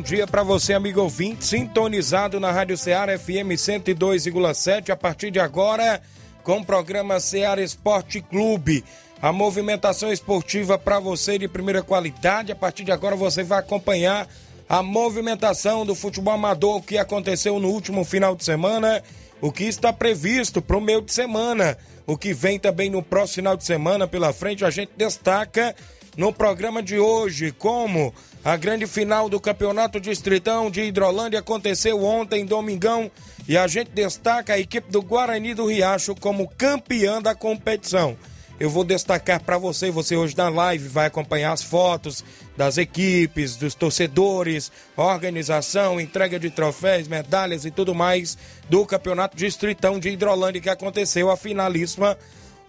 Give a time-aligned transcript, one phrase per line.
[0.00, 5.38] Bom dia para você, amigo ouvinte, sintonizado na Rádio Ceará FM 102,7 a partir de
[5.38, 6.00] agora
[6.42, 8.82] com o programa Ceará Esporte Clube.
[9.20, 12.50] A movimentação esportiva para você de primeira qualidade.
[12.50, 14.26] A partir de agora você vai acompanhar
[14.66, 19.02] a movimentação do futebol amador, o que aconteceu no último final de semana,
[19.38, 21.76] o que está previsto para o meio de semana,
[22.06, 24.64] o que vem também no próximo final de semana pela frente.
[24.64, 25.76] A gente destaca
[26.16, 28.14] no programa de hoje como
[28.44, 33.10] a grande final do Campeonato Distritão de Hidrolândia aconteceu ontem, domingão,
[33.46, 38.16] e a gente destaca a equipe do Guarani do Riacho como campeã da competição.
[38.58, 42.22] Eu vou destacar para você, você hoje na live vai acompanhar as fotos
[42.56, 48.36] das equipes, dos torcedores, organização, entrega de troféus, medalhas e tudo mais
[48.68, 52.18] do Campeonato Distritão de Hidrolândia que aconteceu a finalíssima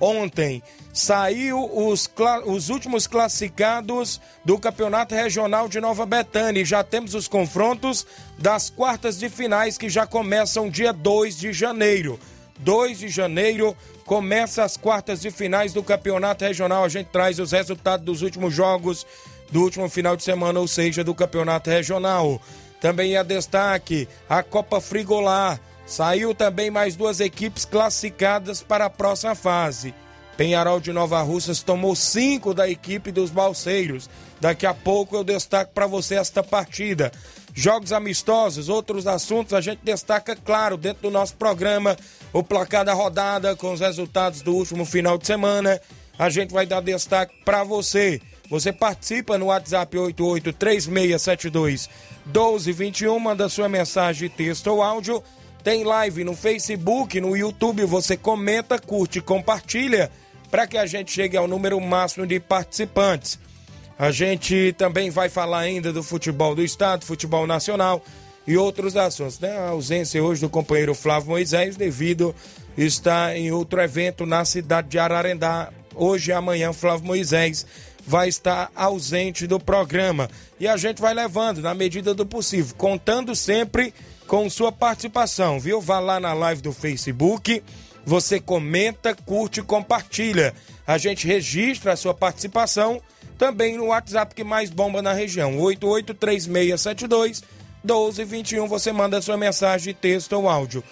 [0.01, 0.62] ontem.
[0.91, 2.09] Saiu os,
[2.45, 6.66] os últimos classificados do Campeonato Regional de Nova Betânia.
[6.66, 8.06] Já temos os confrontos
[8.38, 12.19] das quartas de finais que já começam dia 2 de janeiro.
[12.59, 13.75] 2 de janeiro
[14.06, 16.83] começa as quartas de finais do Campeonato Regional.
[16.83, 19.06] A gente traz os resultados dos últimos jogos
[19.51, 22.41] do último final de semana, ou seja, do Campeonato Regional.
[22.79, 25.59] Também é destaque a Copa Frigolar.
[25.86, 29.94] Saiu também mais duas equipes classificadas para a próxima fase.
[30.38, 34.09] Penharol de Nova Russas tomou cinco da equipe dos Balseiros.
[34.40, 37.12] Daqui a pouco eu destaco para você esta partida.
[37.53, 41.98] Jogos amistosos, outros assuntos, a gente destaca, claro, dentro do nosso programa,
[42.31, 45.80] o placar da rodada com os resultados do último final de semana.
[46.18, 48.22] A gente vai dar destaque para você.
[48.50, 51.90] Você participa no WhatsApp 883672
[52.25, 55.24] 1221, manda sua mensagem, texto ou áudio.
[55.63, 60.09] Tem live no Facebook, no YouTube, você comenta, curte compartilha
[60.49, 63.39] para que a gente chegue ao número máximo de participantes.
[63.97, 68.03] A gente também vai falar ainda do futebol do estado, futebol nacional
[68.47, 69.39] e outros assuntos.
[69.39, 69.55] Né?
[69.55, 72.33] A ausência hoje do companheiro Flávio Moisés devido
[72.75, 75.71] estar em outro evento na cidade de Ararendá.
[75.94, 77.67] Hoje e amanhã Flávio Moisés
[78.06, 80.29] vai estar ausente do programa.
[80.59, 83.94] E a gente vai levando na medida do possível, contando sempre
[84.28, 85.81] com sua participação, viu?
[85.81, 87.63] Vá lá na live do Facebook,
[88.06, 90.53] você comenta, curte e compartilha.
[90.88, 93.01] A gente registra a sua participação
[93.38, 97.44] também no WhatsApp que mais bomba na região, 883672
[97.83, 98.68] 1221.
[98.68, 100.83] Você manda sua mensagem, texto ou áudio.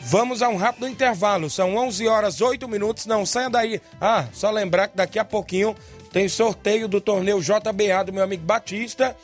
[0.00, 3.80] Vamos a um rápido intervalo, são 11 horas 8 minutos, não saia daí.
[4.00, 5.74] Ah, só lembrar que daqui a pouquinho
[6.12, 9.16] tem sorteio do torneio JBA do meu amigo Batista.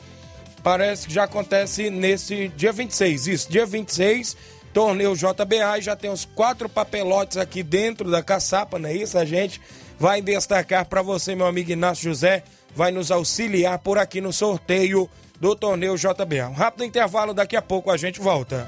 [0.63, 3.27] Parece que já acontece nesse dia 26.
[3.27, 4.35] Isso, dia 26,
[4.73, 5.77] torneio JBA.
[5.77, 9.17] E já tem os quatro papelotes aqui dentro da caçapa, não é isso?
[9.17, 9.61] A gente
[9.99, 12.43] vai destacar para você, meu amigo Inácio José.
[12.75, 16.49] Vai nos auxiliar por aqui no sorteio do torneio JBA.
[16.49, 18.67] Um rápido intervalo, daqui a pouco a gente volta.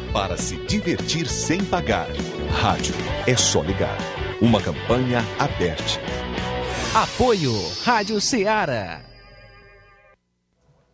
[0.13, 2.09] Para se divertir sem pagar.
[2.49, 2.93] Rádio
[3.25, 3.97] é só ligar.
[4.41, 5.83] Uma campanha aberta.
[6.93, 9.01] Apoio Rádio Ceará.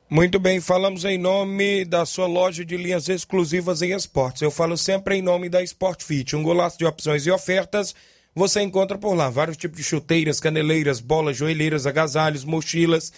[0.08, 4.44] Muito bem, falamos em nome da sua loja de linhas exclusivas em esportes.
[4.44, 7.96] Eu falo sempre em nome da Sport Fit, um golaço de opções e ofertas.
[8.36, 13.12] Você encontra por lá vários tipos de chuteiras, caneleiras, bolas, joelheiras, agasalhos, mochilas.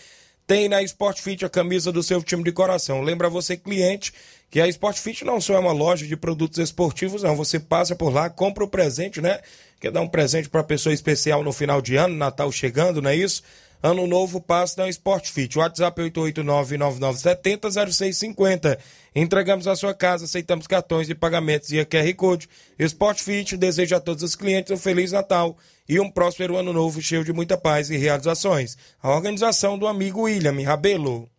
[0.48, 3.02] Tem na Sport Fit a camisa do seu time de coração.
[3.02, 4.14] Lembra você, cliente,
[4.50, 7.36] que a Sport Fit não só é uma loja de produtos esportivos, não.
[7.36, 9.40] Você passa por lá, compra o presente, né?
[9.80, 13.16] Quer dar um presente para pessoa especial no final de ano, Natal chegando, não é
[13.16, 13.44] isso?
[13.82, 15.58] Ano novo passa na Sport Fit.
[15.58, 18.78] WhatsApp 889-9970-0650.
[19.16, 22.50] Entregamos a sua casa, aceitamos cartões de pagamentos e a QR Code.
[22.78, 25.58] Sport Fit deseja a todos os clientes um Feliz Natal
[25.88, 28.78] e um próspero ano novo cheio de muita paz e realizações.
[29.02, 31.30] A organização do amigo William Rabelo.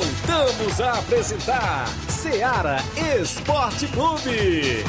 [0.00, 2.78] Voltamos a apresentar Seara
[3.20, 4.82] Esporte Clube.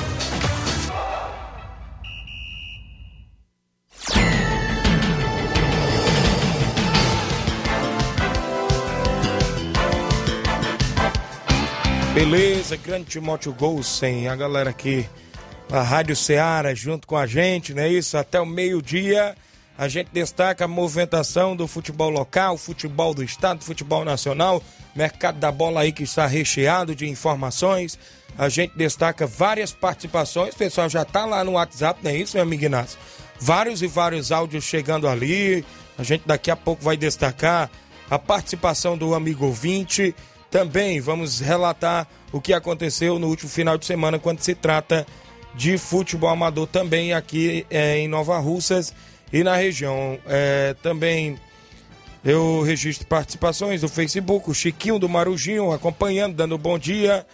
[12.13, 15.05] Beleza, grande Timóteo Golsen, a galera aqui
[15.67, 18.17] da Rádio Ceará junto com a gente, não é isso?
[18.17, 19.35] Até o meio-dia
[19.81, 24.61] a gente destaca a movimentação do futebol local, futebol do estado, futebol nacional,
[24.95, 27.97] mercado da bola aí que está recheado de informações.
[28.37, 32.37] A gente destaca várias participações, o pessoal já tá lá no WhatsApp, não é isso,
[32.37, 32.99] meu amigo Inácio?
[33.39, 35.65] Vários e vários áudios chegando ali.
[35.97, 37.67] A gente daqui a pouco vai destacar
[38.07, 40.13] a participação do amigo ouvinte.
[40.51, 45.07] Também vamos relatar o que aconteceu no último final de semana quando se trata
[45.55, 48.93] de futebol amador também aqui é, em Nova Russas
[49.31, 50.19] e na região.
[50.27, 51.37] É, também
[52.23, 57.25] eu registro participações do Facebook, o Chiquinho do Marujinho acompanhando, dando bom dia.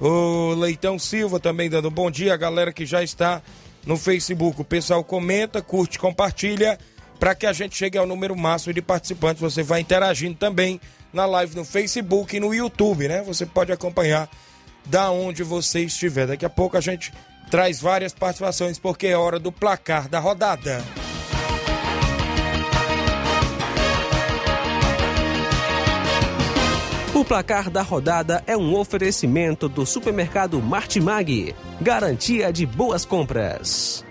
[0.00, 2.34] O Leitão Silva também dando bom dia.
[2.34, 3.42] A galera que já está
[3.84, 4.60] no Facebook.
[4.60, 6.78] O pessoal comenta, curte, compartilha
[7.18, 9.40] para que a gente chegue ao número máximo de participantes.
[9.40, 10.80] Você vai interagindo também
[11.12, 13.22] na live no Facebook e no YouTube, né?
[13.22, 14.28] Você pode acompanhar
[14.86, 16.26] da onde você estiver.
[16.26, 17.12] Daqui a pouco a gente
[17.50, 20.84] traz várias participações porque é hora do placar da rodada.
[27.18, 34.04] O placar da rodada é um oferecimento do supermercado Martimag, garantia de boas compras.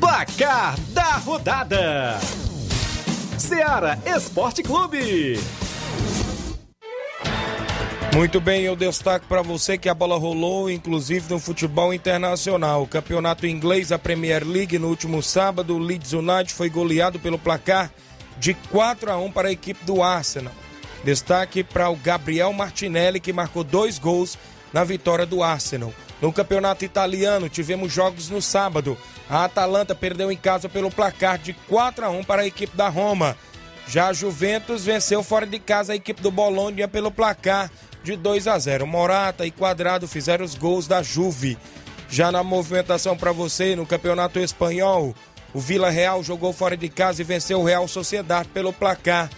[0.00, 2.18] Placar da rodada.
[3.36, 5.38] Seara Esporte Clube.
[8.14, 12.84] Muito bem, eu destaco para você que a bola rolou, inclusive no futebol internacional.
[12.84, 17.38] O campeonato inglês, a Premier League, no último sábado, o Leeds United foi goleado pelo
[17.38, 17.92] placar
[18.38, 20.61] de 4 a 1 para a equipe do Arsenal.
[21.04, 24.38] Destaque para o Gabriel Martinelli, que marcou dois gols
[24.72, 25.92] na vitória do Arsenal.
[26.20, 28.96] No campeonato italiano, tivemos jogos no sábado.
[29.28, 32.88] A Atalanta perdeu em casa pelo placar de 4 a 1 para a equipe da
[32.88, 33.36] Roma.
[33.88, 37.68] Já a Juventus venceu fora de casa a equipe do Bolonha pelo placar
[38.04, 38.86] de 2 a 0.
[38.86, 41.58] Morata e Quadrado fizeram os gols da Juve.
[42.08, 45.14] Já na movimentação para você no Campeonato Espanhol,
[45.52, 49.28] o Vila Real jogou fora de casa e venceu o Real Sociedade pelo placar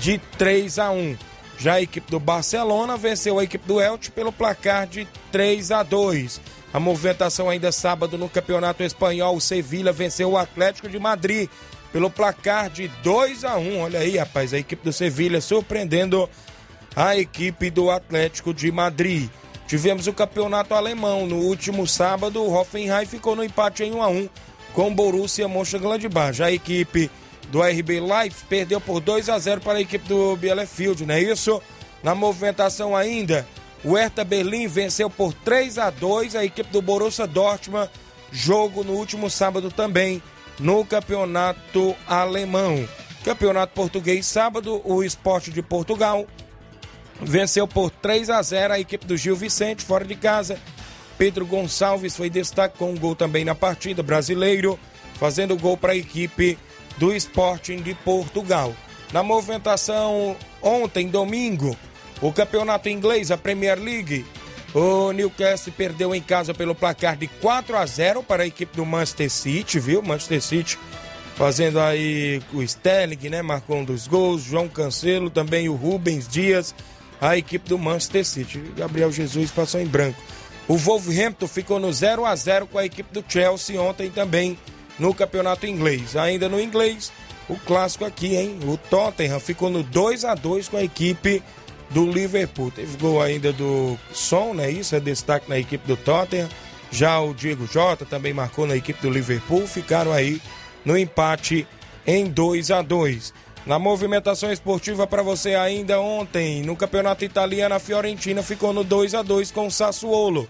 [0.00, 1.16] de 3 a 1.
[1.58, 5.82] Já a equipe do Barcelona venceu a equipe do Elche pelo placar de 3 a
[5.82, 6.40] 2.
[6.72, 11.48] A movimentação ainda sábado no Campeonato Espanhol, o Sevilha venceu o Atlético de Madrid
[11.92, 13.80] pelo placar de 2 a 1.
[13.80, 16.28] Olha aí, rapaz, a equipe do Sevilha surpreendendo
[16.94, 19.30] a equipe do Atlético de Madrid.
[19.66, 24.08] Tivemos o campeonato alemão no último sábado, o Hoffenheim ficou no empate em 1 a
[24.08, 24.28] 1
[24.72, 26.36] com o Borussia Mönchengladbach.
[26.36, 27.10] Já a equipe
[27.50, 31.20] do RB Leipzig perdeu por 2 a 0 para a equipe do Bielefeld, não é
[31.20, 31.62] isso?
[32.02, 33.46] Na movimentação ainda,
[33.84, 37.90] o Hertha Berlim venceu por 3 a 2 a equipe do Borussia Dortmund,
[38.32, 40.22] jogo no último sábado também
[40.58, 42.88] no campeonato alemão.
[43.24, 46.26] Campeonato português sábado, o Esporte de Portugal
[47.20, 50.58] venceu por 3 a 0 a equipe do Gil Vicente fora de casa.
[51.18, 54.78] Pedro Gonçalves foi destaque com um gol também na partida, brasileiro,
[55.14, 56.58] fazendo gol para a equipe
[56.96, 58.74] do Sporting de Portugal.
[59.12, 61.76] Na movimentação ontem, domingo,
[62.20, 64.26] o campeonato inglês, a Premier League,
[64.74, 68.84] o Newcastle perdeu em casa pelo placar de 4 a 0 para a equipe do
[68.84, 70.02] Manchester City, viu?
[70.02, 70.78] Manchester City
[71.36, 73.42] fazendo aí o Sterling, né?
[73.42, 76.74] Marcou um dos gols, João Cancelo, também o Rubens Dias,
[77.20, 78.58] a equipe do Manchester City.
[78.76, 80.20] Gabriel Jesus passou em branco.
[80.66, 84.58] O Wolverhampton ficou no 0 a 0 com a equipe do Chelsea ontem também
[84.98, 86.16] no campeonato inglês.
[86.16, 87.12] Ainda no inglês,
[87.48, 88.58] o clássico aqui, hein?
[88.66, 91.42] O Tottenham ficou no 2 a 2 com a equipe
[91.90, 92.70] do Liverpool.
[92.70, 94.70] Teve gol ainda do Son, né?
[94.70, 96.48] Isso é destaque na equipe do Tottenham.
[96.90, 99.66] Já o Diego Jota também marcou na equipe do Liverpool.
[99.66, 100.40] Ficaram aí
[100.84, 101.66] no empate
[102.06, 103.34] em 2 a 2
[103.66, 109.14] Na movimentação esportiva para você ainda ontem, no Campeonato Italiano, a Fiorentina ficou no 2
[109.14, 110.48] a 2 com o Sassuolo.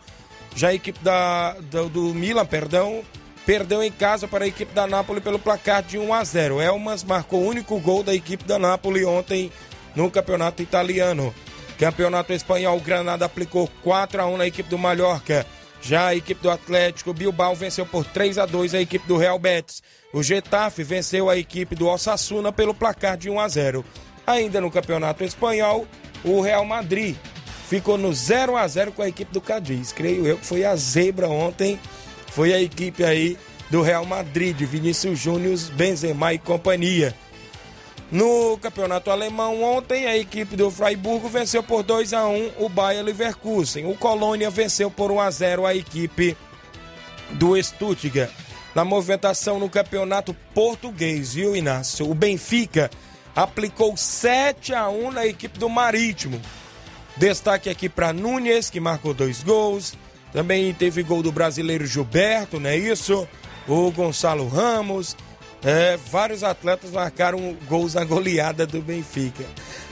[0.54, 3.02] Já a equipe da, do, do Milan, perdão,
[3.46, 6.60] perdeu em casa para a equipe da Nápoles pelo placar de 1 a 0.
[6.60, 9.52] Elmas marcou o único gol da equipe da Nápoles ontem
[9.94, 11.32] no Campeonato Italiano.
[11.78, 15.46] Campeonato Espanhol, Granada aplicou 4 a 1 na equipe do Mallorca.
[15.80, 19.38] Já a equipe do Atlético Bilbao venceu por 3 a 2 a equipe do Real
[19.38, 19.80] Betis.
[20.12, 23.84] O Getafe venceu a equipe do Osasuna pelo placar de 1 a 0.
[24.26, 25.86] Ainda no Campeonato Espanhol,
[26.24, 27.14] o Real Madrid
[27.68, 29.92] ficou no 0 a 0 com a equipe do Cadiz.
[29.92, 31.78] Creio eu que foi a zebra ontem
[32.36, 33.38] foi a equipe aí
[33.70, 37.14] do Real Madrid, Vinícius Júnior, Benzema e companhia.
[38.12, 43.02] No campeonato alemão, ontem a equipe do Freiburgo venceu por 2 a 1 o Bayer
[43.02, 43.86] Leverkusen.
[43.86, 46.36] O Colônia venceu por 1 a 0 a equipe
[47.30, 48.30] do Stuttgart.
[48.74, 52.06] Na movimentação no campeonato português, viu, Inácio?
[52.08, 52.90] O Benfica
[53.34, 56.38] aplicou 7 a 1 na equipe do Marítimo.
[57.16, 59.94] Destaque aqui para Nunes, que marcou dois gols.
[60.36, 63.26] Também teve gol do brasileiro Gilberto, não é isso?
[63.66, 65.16] O Gonçalo Ramos.
[65.64, 69.46] É, vários atletas marcaram gols na goleada do Benfica.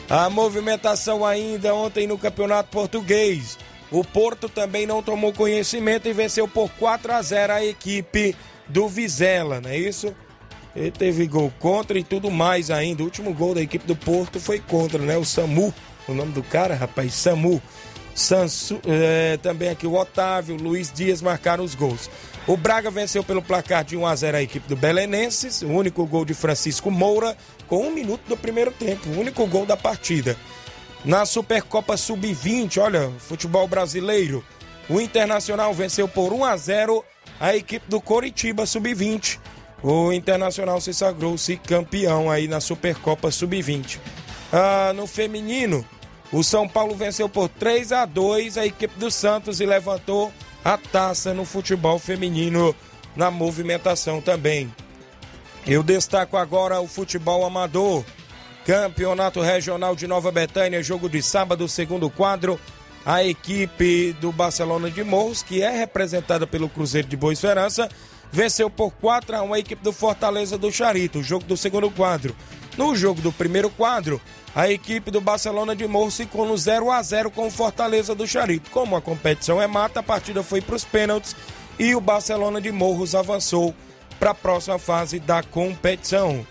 [0.06, 3.56] A movimentação ainda ontem no Campeonato Português.
[3.90, 8.36] O Porto também não tomou conhecimento e venceu por 4 a 0 a equipe
[8.68, 10.14] do Vizela, não é isso?
[10.98, 13.00] Teve gol contra e tudo mais ainda.
[13.00, 15.16] O último gol da equipe do Porto foi contra, né?
[15.16, 15.72] O Samu,
[16.06, 17.62] o nome do cara, rapaz, Samu.
[18.14, 22.08] Sansu, é, também aqui o Otávio, Luiz Dias marcaram os gols.
[22.46, 26.06] O Braga venceu pelo placar de 1 a 0 a equipe do Belenenses, o único
[26.06, 30.36] gol de Francisco Moura, com um minuto do primeiro tempo, o único gol da partida.
[31.04, 34.44] Na Supercopa Sub-20, olha, futebol brasileiro,
[34.88, 37.04] o Internacional venceu por 1 a 0
[37.40, 39.38] a equipe do Coritiba Sub-20.
[39.82, 43.98] O Internacional se sagrou-se campeão aí na Supercopa Sub-20.
[44.52, 45.84] Ah, no feminino,
[46.34, 50.32] o São Paulo venceu por 3 a 2 a equipe do Santos e levantou
[50.64, 52.74] a taça no futebol feminino
[53.14, 54.74] na movimentação também.
[55.64, 58.04] Eu destaco agora o futebol amador.
[58.66, 62.58] Campeonato Regional de Nova Betânia, jogo de sábado, segundo quadro.
[63.06, 67.88] A equipe do Barcelona de Morros, que é representada pelo Cruzeiro de Boa Esperança,
[68.32, 72.34] venceu por 4 a 1 a equipe do Fortaleza do Charito, jogo do segundo quadro.
[72.76, 74.20] No jogo do primeiro quadro,
[74.54, 78.26] a equipe do Barcelona de Morro ficou no 0 a 0 com o Fortaleza do
[78.26, 78.70] Charito.
[78.70, 81.34] Como a competição é mata, a partida foi para os pênaltis
[81.78, 83.74] e o Barcelona de Morros avançou
[84.20, 86.46] para a próxima fase da competição.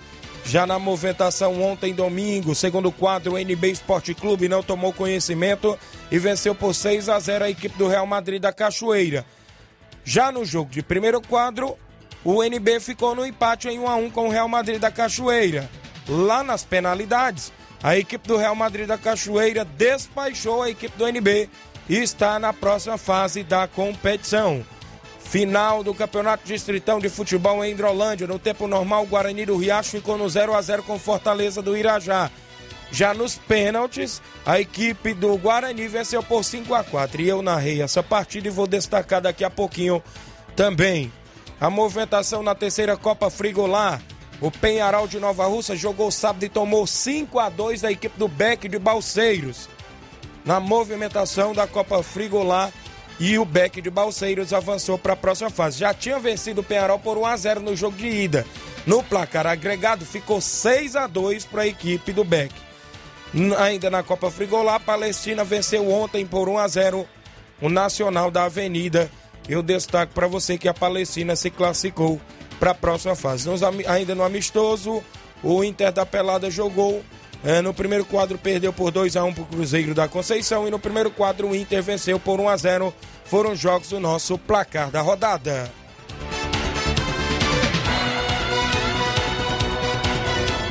[0.45, 5.79] Já na movimentação ontem, domingo, segundo quadro, o NB Esporte Clube não tomou conhecimento
[6.11, 9.25] e venceu por 6 a 0 a equipe do Real Madrid da Cachoeira.
[10.03, 11.77] Já no jogo de primeiro quadro,
[12.25, 15.69] o NB ficou no empate em 1 a 1 com o Real Madrid da Cachoeira.
[16.09, 21.49] Lá nas penalidades, a equipe do Real Madrid da Cachoeira despachou a equipe do NB
[21.89, 24.65] e está na próxima fase da competição.
[25.19, 28.25] Final do Campeonato Distritão de Futebol em Hidrolândia.
[28.25, 31.75] No tempo normal, o Guarani do Riacho ficou no 0 a 0 com Fortaleza do
[31.75, 32.31] Irajá.
[32.89, 37.81] Já nos pênaltis, a equipe do Guarani venceu por 5 a 4 E eu narrei
[37.81, 40.01] essa partida e vou destacar daqui a pouquinho
[40.55, 41.11] também.
[41.59, 43.99] A movimentação na terceira Copa Frigolar.
[44.43, 48.27] O Penharal de Nova Russa jogou sábado e tomou 5 a 2 da equipe do
[48.27, 49.69] Beck de Balseiros.
[50.43, 52.69] Na movimentação da Copa Frigolá
[53.17, 55.79] e o Beck de Balseiros avançou para a próxima fase.
[55.79, 58.45] Já tinha vencido o Penharol por 1 a 0 no jogo de ida.
[58.85, 62.53] No placar agregado ficou 6 a 2 para a equipe do Beck.
[63.59, 67.07] Ainda na Copa Frigolá, a Palestina venceu ontem por 1 a 0
[67.61, 69.09] o Nacional da Avenida.
[69.47, 72.19] Eu destaco para você que a Palestina se classificou
[72.63, 73.49] para a próxima fase.
[73.49, 75.03] Nos, ainda no amistoso,
[75.43, 77.03] o Inter da Pelada jogou.
[77.43, 80.71] É, no primeiro quadro perdeu por 2 a 1 para o Cruzeiro da Conceição e
[80.71, 82.93] no primeiro quadro o Inter venceu por 1 a 0.
[83.25, 85.69] Foram jogos do nosso placar da rodada.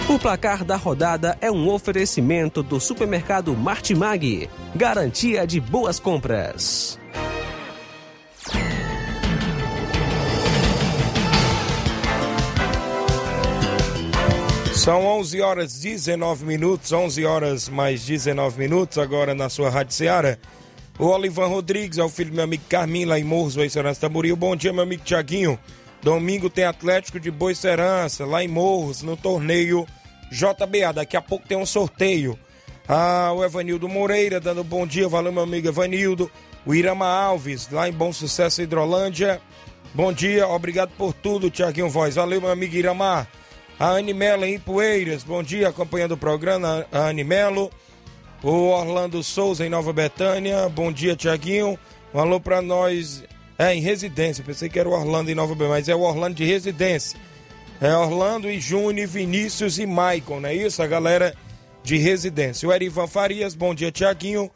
[0.09, 7.02] O placar da rodada é um oferecimento do supermercado Martimag, garantia de boas compras.
[14.83, 20.41] São 11 horas 19 minutos, 11 horas mais 19 minutos, agora na sua Rádio Seara.
[20.99, 24.35] O Olivan Rodrigues é o filho do meu amigo Carminho, lá em Morros, Boicerança Tamboril.
[24.35, 25.57] Bom dia, meu amigo Tiaguinho.
[26.03, 29.87] Domingo tem Atlético de Boicerança, lá em Morros, no torneio
[30.33, 30.93] JBA.
[30.93, 32.37] Daqui a pouco tem um sorteio.
[32.89, 36.29] Ah, o Evanildo Moreira dando bom dia, valeu, meu amigo Evanildo.
[36.67, 39.41] O Irama Alves, lá em Bom Sucesso, Hidrolândia.
[39.95, 42.17] Bom dia, obrigado por tudo, Tiaguinho Voz.
[42.17, 43.29] Valeu, meu amigo Iramar.
[43.79, 47.71] A Animela em Poeiras, bom dia, acompanhando o programa, a Animelo.
[48.43, 51.79] O Orlando Souza em Nova Betânia, bom dia, Tiaguinho.
[52.13, 53.25] Um alô pra nós.
[53.59, 56.35] É, em residência, pensei que era o Orlando em Nova Betânia, mas é o Orlando
[56.35, 57.19] de residência.
[57.81, 60.83] É Orlando e Júnior, Vinícius e Maicon, não é isso?
[60.83, 61.35] A galera
[61.83, 62.69] de residência.
[62.69, 64.51] O Erivan Farias, bom dia, Tiaguinho.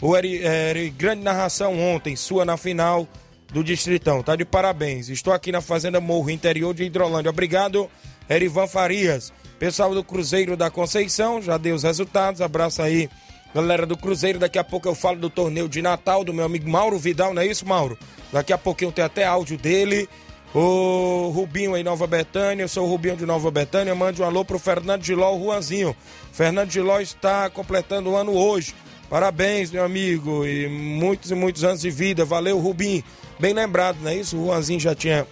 [0.00, 3.06] O Eri, Eri, grande narração ontem, sua na final
[3.52, 4.22] do Distritão.
[4.22, 5.08] Tá de parabéns.
[5.08, 7.30] Estou aqui na Fazenda Morro, interior de Hidrolândia.
[7.30, 7.88] Obrigado,
[8.34, 9.32] Erivan Farias.
[9.58, 12.40] Pessoal do Cruzeiro da Conceição, já deu os resultados.
[12.40, 13.08] Abraço aí,
[13.54, 14.38] galera do Cruzeiro.
[14.38, 17.42] Daqui a pouco eu falo do torneio de Natal do meu amigo Mauro Vidal, não
[17.42, 17.96] é isso, Mauro?
[18.32, 20.08] Daqui a pouquinho tem até áudio dele.
[20.54, 23.94] O Rubinho em Nova Betânia, eu sou o Rubinho de Nova Betânia.
[23.94, 25.96] Mande um alô pro Fernando Giló, o Juanzinho.
[26.32, 28.74] Fernando Giló está completando o ano hoje.
[29.08, 32.24] Parabéns, meu amigo, e muitos e muitos anos de vida.
[32.24, 33.04] Valeu, Rubinho.
[33.38, 34.38] Bem lembrado, não é isso?
[34.38, 35.26] O Juanzinho já tinha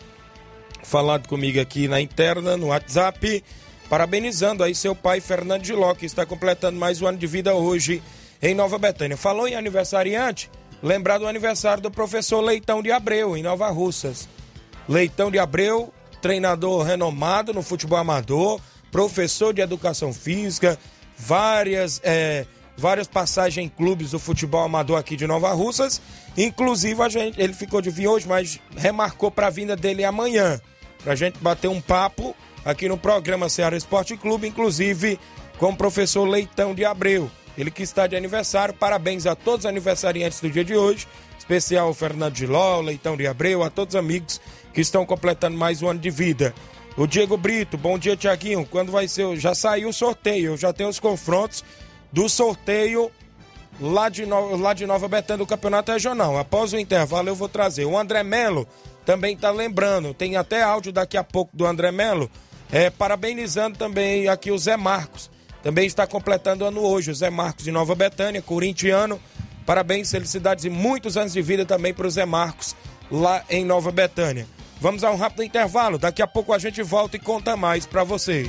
[0.91, 3.45] falado comigo aqui na interna, no WhatsApp,
[3.89, 8.03] parabenizando aí seu pai, Fernando Giló, que está completando mais um ano de vida hoje
[8.43, 9.17] em Nova Betânia.
[9.17, 10.51] Falou em aniversariante?
[10.83, 14.29] Lembrar do aniversário do professor Leitão de Abreu, em Nova Russas.
[14.89, 18.61] Leitão de Abreu, treinador renomado no futebol amador,
[18.91, 20.77] professor de educação física,
[21.17, 26.03] várias, é, várias passagens em clubes do futebol amador aqui de Nova Russas.
[26.37, 30.61] Inclusive, a gente, ele ficou de vir hoje, mas remarcou para a vinda dele amanhã,
[31.03, 32.35] para a gente bater um papo
[32.65, 35.19] aqui no programa Ceará Esporte Clube, inclusive
[35.59, 37.31] com o professor Leitão de Abreu.
[37.57, 41.07] Ele que está de aniversário, parabéns a todos os aniversariantes do dia de hoje,
[41.39, 44.41] especial o Fernando de Ló, Leitão de Abreu, a todos os amigos
[44.73, 46.55] que estão completando mais um ano de vida.
[46.97, 48.67] O Diego Brito, bom dia, Tiaguinho.
[48.67, 49.37] Quando vai ser?
[49.37, 51.65] Já saiu o sorteio, eu já tenho os confrontos
[52.13, 53.11] do sorteio
[53.81, 54.57] lá de, no...
[54.57, 56.39] lá de Nova Betânia do Campeonato Regional.
[56.39, 57.85] Após o intervalo eu vou trazer.
[57.85, 58.67] O André Melo
[59.05, 62.31] também está lembrando, tem até áudio daqui a pouco do André Melo,
[62.71, 65.31] é, parabenizando também aqui o Zé Marcos.
[65.63, 69.21] Também está completando ano hoje, o Zé Marcos de Nova Betânia, corintiano.
[69.67, 72.75] Parabéns, felicidades e muitos anos de vida também para o Zé Marcos
[73.11, 74.47] lá em Nova Betânia.
[74.81, 78.03] Vamos a um rápido intervalo, daqui a pouco a gente volta e conta mais para
[78.03, 78.49] você.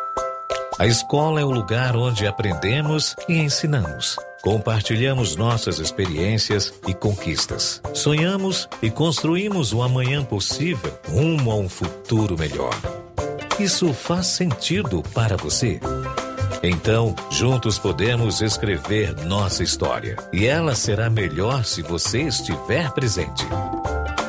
[0.81, 4.15] A escola é o lugar onde aprendemos e ensinamos.
[4.41, 7.79] Compartilhamos nossas experiências e conquistas.
[7.93, 12.73] Sonhamos e construímos um amanhã possível rumo a um futuro melhor.
[13.59, 15.79] Isso faz sentido para você?
[16.63, 20.17] Então, juntos podemos escrever nossa história.
[20.33, 23.45] E ela será melhor se você estiver presente.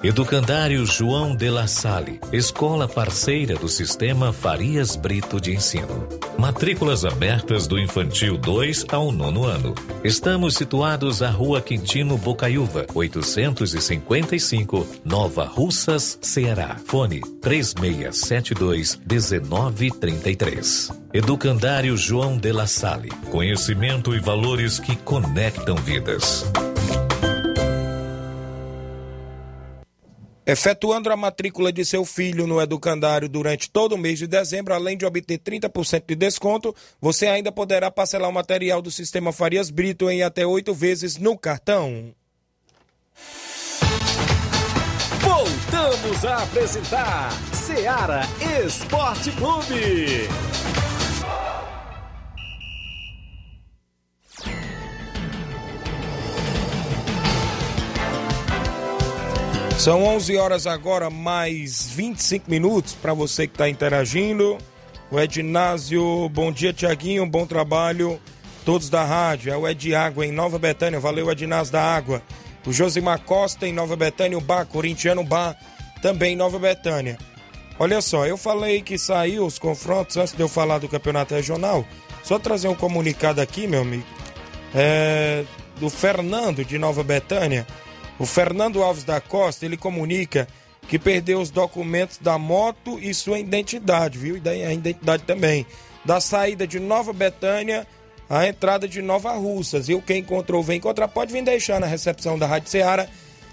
[0.04, 6.21] Educandário João de La Salle, escola parceira do Sistema Farias Brito de Ensino.
[6.42, 9.76] Matrículas abertas do infantil 2 ao nono ano.
[10.02, 16.78] Estamos situados à Rua Quintino Bocaiúva, 855, Nova Russas, Ceará.
[16.84, 20.90] Fone 3672 1933.
[21.14, 23.10] Educandário João de La Salle.
[23.30, 26.44] Conhecimento e valores que conectam vidas.
[30.44, 34.96] Efetuando a matrícula de seu filho no educandário durante todo o mês de dezembro, além
[34.96, 40.10] de obter 30% de desconto, você ainda poderá parcelar o material do sistema Farias Brito
[40.10, 42.12] em até oito vezes no cartão.
[45.20, 48.22] Voltamos a apresentar Seara
[48.66, 50.28] Esporte Clube.
[59.82, 64.56] São 11 horas agora, mais 25 minutos para você que está interagindo.
[65.10, 68.20] O Ednásio, bom dia, Tiaguinho, bom trabalho.
[68.64, 72.22] Todos da rádio, é o Ed Água em Nova Betânia, valeu Ednásio da Água.
[72.64, 75.56] O Josimar Costa em Nova Betânia, o Bar, Corintiano Bar,
[76.00, 77.18] também em Nova Betânia.
[77.76, 81.84] Olha só, eu falei que saiu os confrontos antes de eu falar do campeonato regional.
[82.22, 84.06] Só trazer um comunicado aqui, meu amigo,
[84.72, 85.44] é,
[85.80, 87.66] do Fernando de Nova Betânia.
[88.18, 90.46] O Fernando Alves da Costa, ele comunica
[90.88, 94.36] que perdeu os documentos da moto e sua identidade, viu?
[94.36, 95.66] E daí a identidade também.
[96.04, 97.86] Da saída de Nova Betânia
[98.28, 99.88] à entrada de Nova Russas.
[99.88, 103.06] E o quem encontrou, vem encontrar, pode vir deixar na recepção da Rádio Ceará.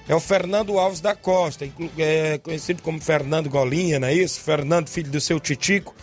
[0.08, 1.70] É o Fernando Alves da Costa,
[2.00, 4.42] é conhecido como Fernando Golinha, não é isso?
[4.42, 5.94] Fernando, filho do seu Titico,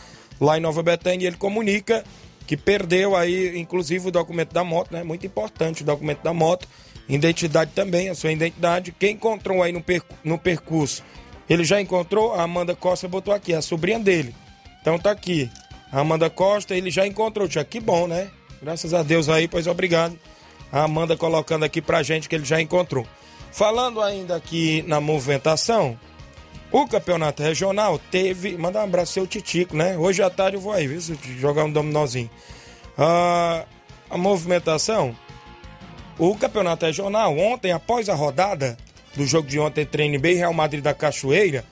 [0.40, 2.04] lá em Nova Betânia, ele comunica
[2.46, 5.02] que perdeu aí, inclusive, o documento da moto, né?
[5.02, 6.68] Muito importante o documento da moto
[7.08, 8.94] Identidade também, a sua identidade.
[8.98, 11.04] Quem encontrou aí no, percu no percurso,
[11.48, 12.34] ele já encontrou?
[12.34, 14.34] A Amanda Costa botou aqui, a sobrinha dele.
[14.80, 15.50] Então tá aqui.
[15.92, 17.48] A Amanda Costa, ele já encontrou.
[17.48, 18.30] Já que bom, né?
[18.60, 20.18] Graças a Deus aí, pois obrigado.
[20.72, 23.06] A Amanda colocando aqui pra gente que ele já encontrou.
[23.52, 25.98] Falando ainda aqui na movimentação,
[26.72, 28.56] o campeonato regional teve.
[28.56, 29.96] Manda um abraço seu Titico, né?
[29.96, 31.00] Hoje à tarde eu vou aí, viu?
[31.38, 32.28] Jogar um dominozinho.
[32.98, 33.64] Ah,
[34.10, 35.16] a movimentação
[36.18, 38.76] o campeonato regional, ontem, após a rodada
[39.14, 41.64] do jogo de ontem entre NB e Real Madrid da Cachoeira,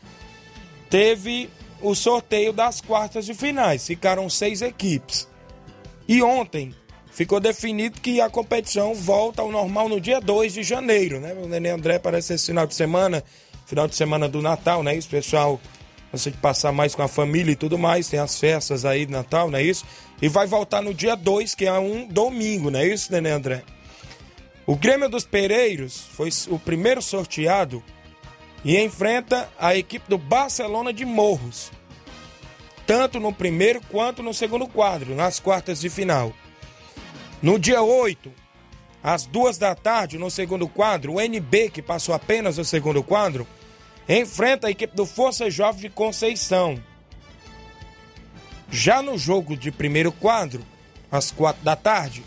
[0.91, 1.49] teve
[1.81, 3.87] o sorteio das quartas de finais.
[3.87, 5.29] Ficaram seis equipes.
[6.09, 6.75] E ontem
[7.11, 11.35] ficou definido que a competição volta ao normal no dia 2 de janeiro, né?
[11.35, 13.23] O Nenê André parece esse final de semana,
[13.67, 14.97] final de semana do Natal, né?
[14.97, 15.61] Isso, pessoal,
[16.13, 19.13] você de passar mais com a família e tudo mais, tem as festas aí de
[19.13, 19.85] Natal, não é isso?
[20.21, 23.63] E vai voltar no dia 2, que é um domingo, não é isso, Nenê André?
[24.67, 27.85] O Grêmio dos Pereiros foi o primeiro sorteado
[28.65, 31.71] e enfrenta a equipe do Barcelona de Morros,
[32.87, 36.33] tanto no primeiro quanto no segundo quadro, nas quartas de final.
[37.43, 38.33] No dia 8,
[39.03, 43.47] às duas da tarde, no segundo quadro, o NB, que passou apenas o segundo quadro,
[44.09, 46.83] enfrenta a equipe do Força Jovem de Conceição.
[48.71, 50.65] Já no jogo de primeiro quadro,
[51.13, 52.25] às quatro da tarde,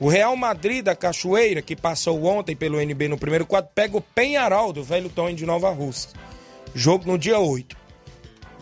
[0.00, 4.00] o Real Madrid da Cachoeira, que passou ontem pelo NB no primeiro quadro, pega o
[4.00, 6.08] Penharol do Velho Tony de Nova Rússia.
[6.74, 7.76] Jogo no dia 8.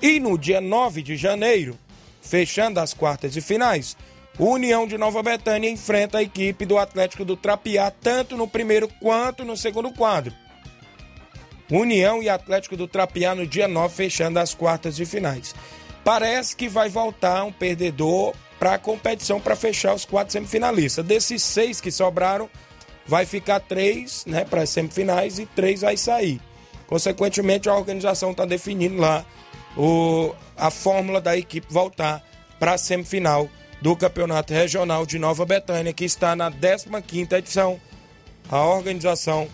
[0.02, 1.78] E no dia 9 de janeiro,
[2.20, 3.96] fechando as quartas e finais,
[4.36, 8.88] o União de Nova Betânia enfrenta a equipe do Atlético do Trapiá, tanto no primeiro
[9.00, 10.34] quanto no segundo quadro.
[11.70, 15.54] União e Atlético do Trapiá no dia 9, fechando as quartas de finais.
[16.02, 21.04] Parece que vai voltar um perdedor para a competição para fechar os quatro semifinalistas.
[21.04, 22.48] Desses seis que sobraram,
[23.06, 26.40] vai ficar três né, para as semifinais e três vai sair.
[26.86, 29.24] Consequentemente, a organização está definindo lá
[29.76, 32.22] o, a fórmula da equipe voltar
[32.58, 33.48] para a semifinal
[33.80, 37.80] do Campeonato Regional de Nova Betânia, que está na 15 edição.
[38.50, 39.48] A organização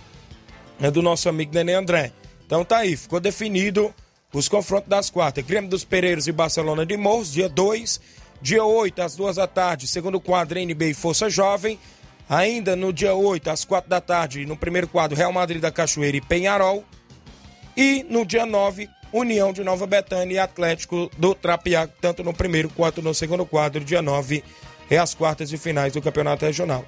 [0.81, 2.13] é do nosso amigo Nenê André.
[2.47, 3.93] Então tá aí, ficou definido
[4.33, 5.45] os confrontos das quartas.
[5.45, 8.01] Grêmio dos Pereiros e Barcelona de Morros, dia 2
[8.45, 11.79] Dia 8, às duas da tarde, segundo quadro NB e Força Jovem.
[12.29, 16.19] Ainda no dia 8, às quatro da tarde, no primeiro quadro, Real Madrid da Cachoeira
[16.19, 16.85] e Penharol.
[17.75, 22.69] E no dia 9, União de Nova Betânia e Atlético do Trapiá, tanto no primeiro
[22.69, 24.45] quanto no segundo quadro, dia 9,
[24.91, 26.85] é as quartas e finais do Campeonato Regional.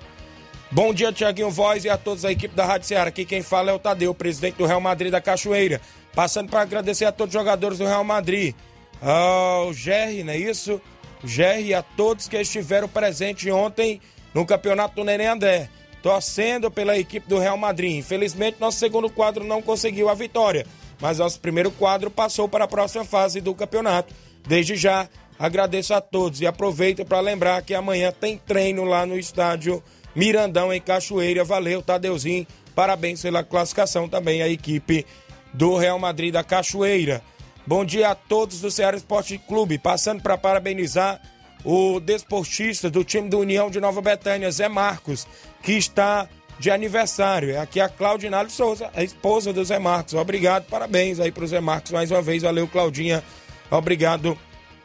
[0.70, 3.08] Bom dia, Tiaguinho Voz e a todos a equipe da Rádio Ceará.
[3.08, 5.80] Aqui quem fala é o Tadeu, presidente do Real Madrid da Cachoeira.
[6.14, 8.54] Passando para agradecer a todos os jogadores do Real Madrid.
[9.00, 10.78] Ao Gerry, não é isso?
[11.24, 14.00] Gerry e a todos que estiveram presentes ontem
[14.34, 15.68] no Campeonato do Neném André,
[16.02, 17.96] torcendo pela equipe do Real Madrid.
[17.96, 20.66] Infelizmente, nosso segundo quadro não conseguiu a vitória,
[21.00, 24.14] mas nosso primeiro quadro passou para a próxima fase do campeonato.
[24.46, 29.18] Desde já, Agradeço a todos e aproveito para lembrar que amanhã tem treino lá no
[29.18, 29.82] estádio
[30.14, 31.44] Mirandão, em Cachoeira.
[31.44, 32.46] Valeu, Tadeuzinho.
[32.74, 35.04] Parabéns pela classificação também a equipe
[35.52, 37.22] do Real Madrid da Cachoeira.
[37.68, 39.76] Bom dia a todos do Ceará Esporte Clube.
[39.76, 41.20] Passando para parabenizar
[41.64, 45.26] o desportista do time do União de Nova Betânia, Zé Marcos,
[45.64, 46.28] que está
[46.60, 47.50] de aniversário.
[47.50, 50.14] É aqui a Claudinaldo Souza, a esposa do Zé Marcos.
[50.14, 52.44] Obrigado, parabéns aí pro Zé Marcos mais uma vez.
[52.44, 53.20] Valeu, Claudinha.
[53.68, 54.38] Obrigado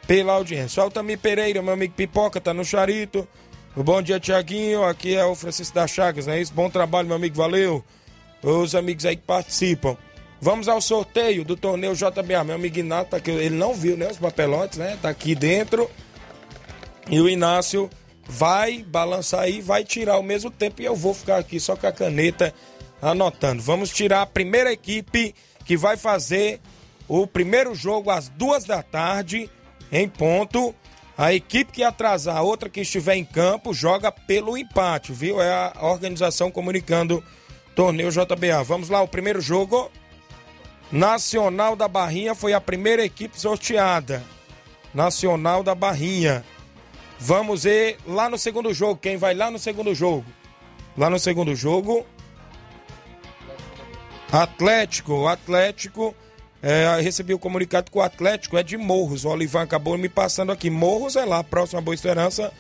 [0.08, 0.82] pela audiência.
[0.82, 3.28] Altamir Pereira, meu amigo Pipoca, tá no Charito.
[3.76, 4.84] Bom dia, Tiaguinho.
[4.84, 6.52] Aqui é o Francisco da Chagas, não é isso?
[6.52, 7.86] Bom trabalho, meu amigo, valeu.
[8.42, 9.96] Os amigos aí que participam.
[10.44, 12.44] Vamos ao sorteio do torneio JBA.
[12.44, 14.98] Meu amigo Inácio, tá aqui, ele não viu né, os papelotes, né?
[15.00, 15.88] Tá aqui dentro.
[17.08, 17.88] E o Inácio
[18.28, 21.86] vai balançar aí, vai tirar ao mesmo tempo e eu vou ficar aqui só com
[21.86, 22.52] a caneta
[23.00, 23.62] anotando.
[23.62, 26.60] Vamos tirar a primeira equipe que vai fazer
[27.08, 29.48] o primeiro jogo às duas da tarde,
[29.92, 30.74] em ponto.
[31.16, 35.40] A equipe que atrasar, a outra que estiver em campo, joga pelo empate, viu?
[35.40, 37.24] É a organização comunicando
[37.76, 38.64] torneio JBA.
[38.64, 39.92] Vamos lá, o primeiro jogo.
[40.92, 44.24] Nacional da Barrinha foi a primeira equipe sorteada.
[44.94, 46.44] Nacional da Barrinha.
[47.18, 49.00] Vamos ver lá no segundo jogo.
[49.00, 50.26] Quem vai lá no segundo jogo?
[50.98, 52.06] Lá no segundo jogo.
[54.32, 55.28] Atlético.
[55.28, 56.14] Atlético.
[56.62, 59.24] É, recebi o comunicado que o Atlético é de Morros.
[59.24, 60.70] O Olivan acabou me passando aqui.
[60.70, 62.52] Morros é lá, próximo Boa Esperança.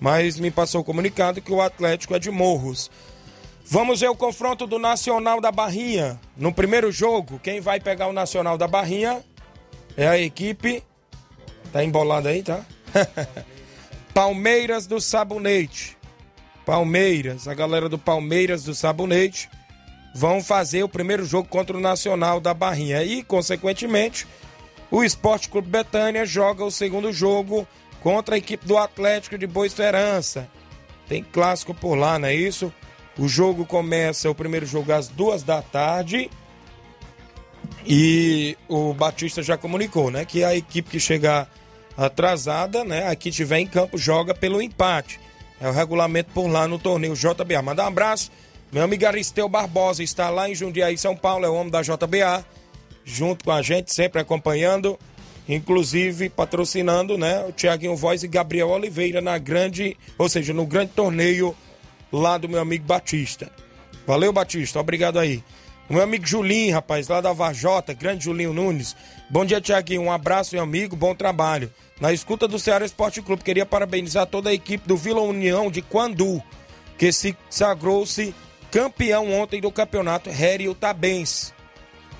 [0.00, 2.90] Mas me passou o comunicado que o Atlético é de Morros.
[3.70, 6.18] Vamos ver o confronto do Nacional da Barrinha.
[6.34, 9.22] No primeiro jogo, quem vai pegar o Nacional da Barrinha
[9.94, 10.82] é a equipe.
[11.70, 12.64] Tá embolado aí, tá?
[14.14, 15.98] Palmeiras do Sabonete.
[16.64, 19.50] Palmeiras, a galera do Palmeiras do Sabonete
[20.14, 23.04] vão fazer o primeiro jogo contra o Nacional da Barrinha.
[23.04, 24.26] E, consequentemente,
[24.90, 27.68] o Esporte Clube Betânia joga o segundo jogo
[28.00, 30.48] contra a equipe do Atlético de Boa Esperança.
[31.06, 32.72] Tem clássico por lá, não é isso?
[33.18, 36.30] O jogo começa, o primeiro jogo às duas da tarde.
[37.84, 40.24] E o Batista já comunicou, né?
[40.24, 41.50] Que a equipe que chegar
[41.96, 43.08] atrasada, né?
[43.08, 45.18] Aqui tiver em campo, joga pelo empate.
[45.60, 47.60] É o regulamento por lá no torneio JBA.
[47.60, 48.30] Manda um abraço.
[48.70, 52.44] Meu amigo Aristeu Barbosa está lá em Jundiaí, São Paulo, é o homem da JBA,
[53.02, 54.98] junto com a gente, sempre acompanhando,
[55.48, 57.46] inclusive patrocinando, né?
[57.48, 61.56] O Tiaguinho Voz e Gabriel Oliveira na grande, ou seja, no grande torneio
[62.12, 63.50] lá do meu amigo Batista.
[64.06, 65.42] Valeu, Batista, obrigado aí.
[65.88, 68.94] O meu amigo Julinho, rapaz, lá da Vajota, grande Julinho Nunes.
[69.30, 70.02] Bom dia, Tiaguinho.
[70.02, 71.72] Um abraço, meu amigo, bom trabalho.
[71.98, 75.80] Na escuta do Ceará Esporte Clube, queria parabenizar toda a equipe do Vila União de
[75.80, 76.42] Quandu,
[76.98, 78.34] que se sagrou-se
[78.70, 81.54] campeão ontem do campeonato Rério Tabens.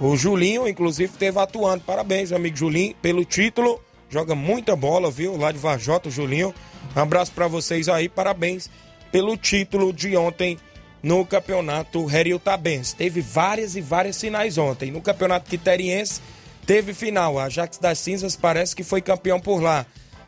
[0.01, 1.85] O Julinho, inclusive, esteve atuando.
[1.85, 3.83] Parabéns, meu amigo Julinho, pelo título.
[4.09, 5.37] Joga muita bola, viu?
[5.37, 6.55] Lá de Vajota, Julinho.
[6.96, 8.70] Um abraço para vocês aí, parabéns
[9.11, 10.59] pelo título de ontem
[11.03, 12.92] no campeonato Rério Tabens.
[12.92, 14.90] Teve várias e várias finais ontem.
[14.90, 16.21] No campeonato quiteriense
[16.66, 17.38] teve final.
[17.38, 19.87] A Ajax das Cinzas parece que foi campeão por lá.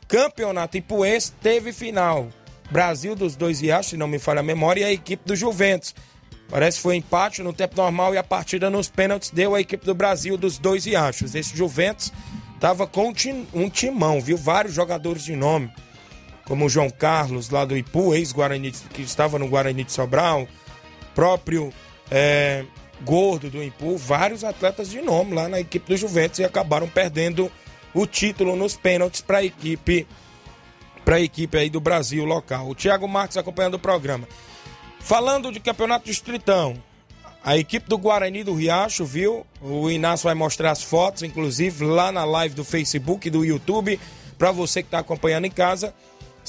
[0.08, 2.28] Campeonato Ipuense teve final.
[2.70, 5.94] Brasil dos dois Riachos, se não me falha a memória, e a equipe do Juventus.
[6.48, 9.86] Parece que foi empate no tempo normal e a partida nos pênaltis deu a equipe
[9.86, 11.34] do Brasil dos dois Riachos.
[11.34, 12.12] Esse Juventus
[12.58, 13.12] tava com
[13.54, 14.36] um timão, viu?
[14.36, 15.72] Vários jogadores de nome,
[16.50, 20.48] como o João Carlos, lá do Ipu, ex-Guarani, que estava no Guarani de Sobral,
[21.14, 21.72] próprio
[22.10, 22.64] é,
[23.02, 27.48] Gordo do Ipu, vários atletas de nome lá na equipe do Juventus e acabaram perdendo
[27.94, 30.08] o título nos pênaltis para a equipe
[31.04, 32.68] para a equipe aí do Brasil local.
[32.68, 34.26] O Thiago Marques acompanhando o programa.
[34.98, 36.82] Falando de campeonato distritão,
[37.44, 39.46] a equipe do Guarani do Riacho, viu?
[39.62, 44.00] O Inácio vai mostrar as fotos, inclusive lá na live do Facebook e do YouTube,
[44.36, 45.94] para você que está acompanhando em casa.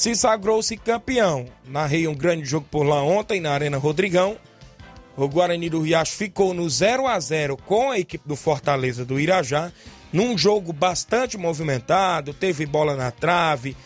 [0.02, 1.46] Se sagrou-se campeão.
[1.64, 4.36] Narrei um grande jogo por lá ontem na Arena Rodrigão.
[5.16, 9.20] O Guarani do Riacho ficou no 0 a 0 com a equipe do Fortaleza do
[9.20, 9.72] Irajá,
[10.12, 13.78] num jogo bastante movimentado, teve bola na trave,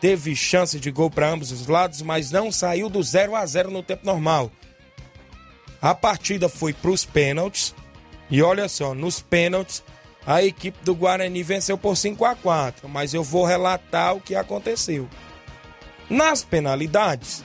[0.00, 3.70] teve chance de gol para ambos os lados, mas não saiu do 0 a 0
[3.70, 4.50] no tempo normal.
[5.82, 7.74] A partida foi para os pênaltis
[8.30, 9.84] e olha só, nos pênaltis
[10.26, 14.34] a equipe do Guarani venceu por 5 a 4, mas eu vou relatar o que
[14.34, 15.06] aconteceu.
[16.08, 17.44] Nas penalidades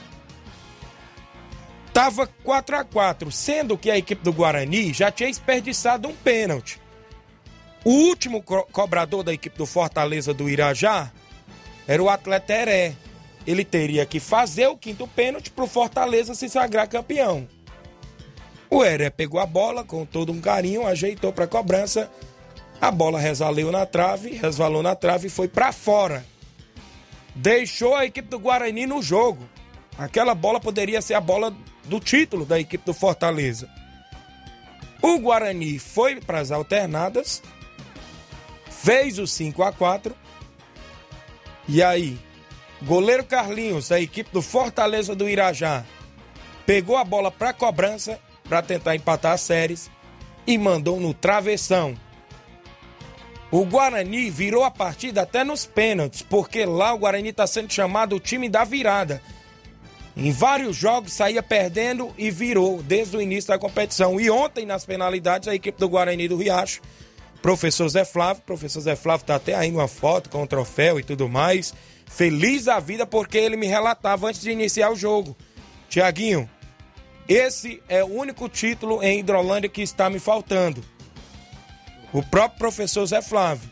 [1.94, 6.82] tava 4 a 4, sendo que a equipe do Guarani já tinha desperdiçado um pênalti.
[7.86, 11.12] O último co cobrador da equipe do Fortaleza do Irajá
[11.88, 12.96] era o atleta Heré.
[13.46, 17.48] Ele teria que fazer o quinto pênalti para o Fortaleza se sagrar campeão.
[18.70, 22.10] O Heré pegou a bola com todo um carinho, ajeitou para a cobrança.
[22.82, 26.26] A bola resvalou na trave, resvalou na trave e foi para fora.
[27.36, 29.48] Deixou a equipe do Guarani no jogo.
[29.98, 33.70] Aquela bola poderia ser a bola do título da equipe do Fortaleza.
[35.02, 37.44] O Guarani foi para as alternadas,
[38.70, 40.16] fez o 5 a 4
[41.68, 42.20] e aí,
[42.82, 45.86] goleiro Carlinhos, da equipe do Fortaleza do Irajá,
[46.66, 49.90] pegou a bola para cobrança para tentar empatar as séries
[50.46, 51.96] e mandou no travessão.
[53.54, 58.16] O Guarani virou a partida até nos pênaltis, porque lá o Guarani está sendo chamado
[58.16, 59.22] o time da virada.
[60.18, 64.20] Em vários jogos saía perdendo e virou desde o início da competição.
[64.20, 66.82] E ontem, nas penalidades, a equipe do Guarani do Riacho,
[67.44, 71.04] professor Zé Flávio, professor Zé Flávio está até aí uma foto com o troféu e
[71.04, 71.76] tudo mais.
[72.08, 75.38] Feliz a vida porque ele me relatava antes de iniciar o jogo.
[75.88, 76.50] Tiaguinho,
[77.30, 80.84] esse é o único título em Hidrolândia que está me faltando.
[82.14, 83.70] O próprio professor Zé Flávio.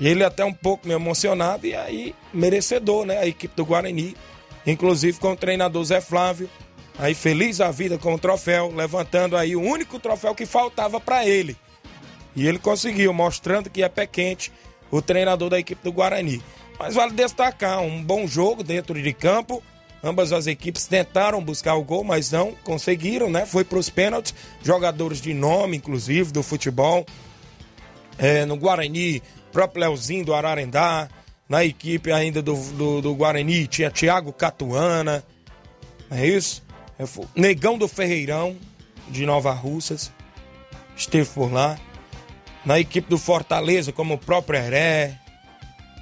[0.00, 3.18] Ele até um pouco me emocionado e aí merecedor, né?
[3.18, 4.16] A equipe do Guarani,
[4.66, 6.48] inclusive com o treinador Zé Flávio,
[6.98, 11.26] aí feliz a vida com o troféu, levantando aí o único troféu que faltava para
[11.26, 11.56] ele.
[12.34, 14.50] E ele conseguiu, mostrando que é pé quente
[14.90, 16.42] o treinador da equipe do Guarani.
[16.78, 19.62] Mas vale destacar um bom jogo dentro de campo,
[20.04, 23.46] Ambas as equipes tentaram buscar o gol, mas não conseguiram, né?
[23.46, 24.34] Foi para os pênaltis.
[24.62, 27.06] Jogadores de nome, inclusive, do futebol.
[28.18, 31.08] É, no Guarani, próprio Leozinho do Ararendá.
[31.48, 35.24] Na equipe ainda do, do, do Guarani tinha Thiago Catuana.
[36.10, 36.64] É isso?
[36.98, 37.04] É,
[37.36, 38.56] Negão do Ferreirão,
[39.08, 40.10] de Nova Russas.
[40.96, 41.78] Esteve por lá.
[42.64, 45.16] Na equipe do Fortaleza, como o próprio Heré.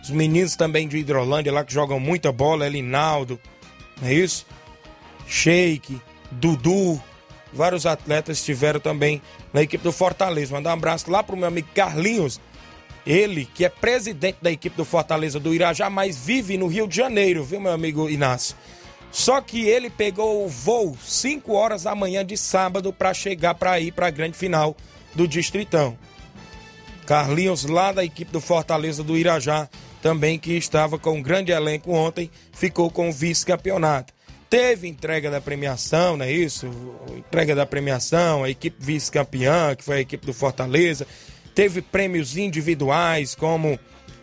[0.03, 3.39] Os meninos também de Hidrolândia lá que jogam muita bola, Elinaldo
[4.01, 4.47] não é isso?
[5.27, 7.01] Sheik, Dudu,
[7.53, 9.21] vários atletas estiveram também
[9.53, 10.55] na equipe do Fortaleza.
[10.55, 12.41] Mandar um abraço lá pro meu amigo Carlinhos,
[13.07, 16.97] ele que é presidente da equipe do Fortaleza do Irajá, mas vive no Rio de
[16.97, 18.57] Janeiro, viu, meu amigo Inácio?
[19.11, 23.81] Só que ele pegou o voo 5 horas da manhã de sábado para chegar para
[23.81, 24.77] ir para a grande final
[25.15, 25.99] do Distritão.
[27.07, 29.69] Carlinhos, lá da equipe do Fortaleza do Irajá,
[30.03, 34.13] também que estava com um grande elenco ontem, ficou com o vice-campeonato.
[34.49, 36.69] Teve entrega da premiação, não é isso?
[37.17, 41.07] Entrega da premiação, a equipe vice-campeã, que foi a equipe do Fortaleza.
[41.55, 43.79] Teve prêmios individuais, como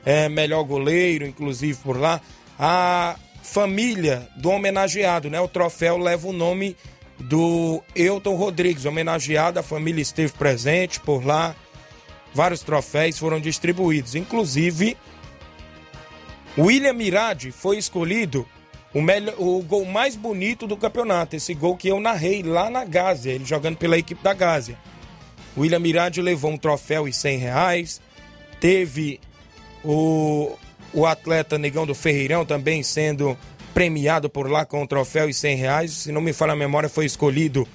[0.06, 2.20] é, melhor goleiro, inclusive por lá.
[2.60, 5.40] A família do homenageado, né?
[5.40, 6.76] O troféu leva o nome
[7.20, 9.60] do Elton Rodrigues, homenageado.
[9.60, 11.56] A família esteve presente por lá.
[12.34, 14.98] Vários troféus foram distribuídos, inclusive
[16.58, 18.48] William Mirade foi escolhido
[18.94, 21.36] o, melhor, o gol mais bonito do campeonato.
[21.36, 24.78] Esse gol que eu narrei lá na Gásia, ele jogando pela equipe da Gásia.
[25.56, 28.02] William Mirade levou um troféu e 100 reais.
[28.60, 29.20] Teve
[29.84, 30.58] o,
[30.94, 33.38] o atleta Negão do Ferreirão também sendo
[33.74, 35.92] premiado por lá com um troféu e 100 reais.
[35.92, 37.68] Se não me falha a memória, foi escolhido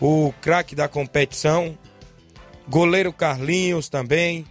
[0.00, 1.76] o craque da competição.
[2.68, 4.46] Goleiro Carlinhos também.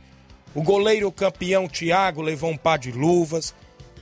[0.54, 3.54] O goleiro campeão Thiago levou um par de luvas.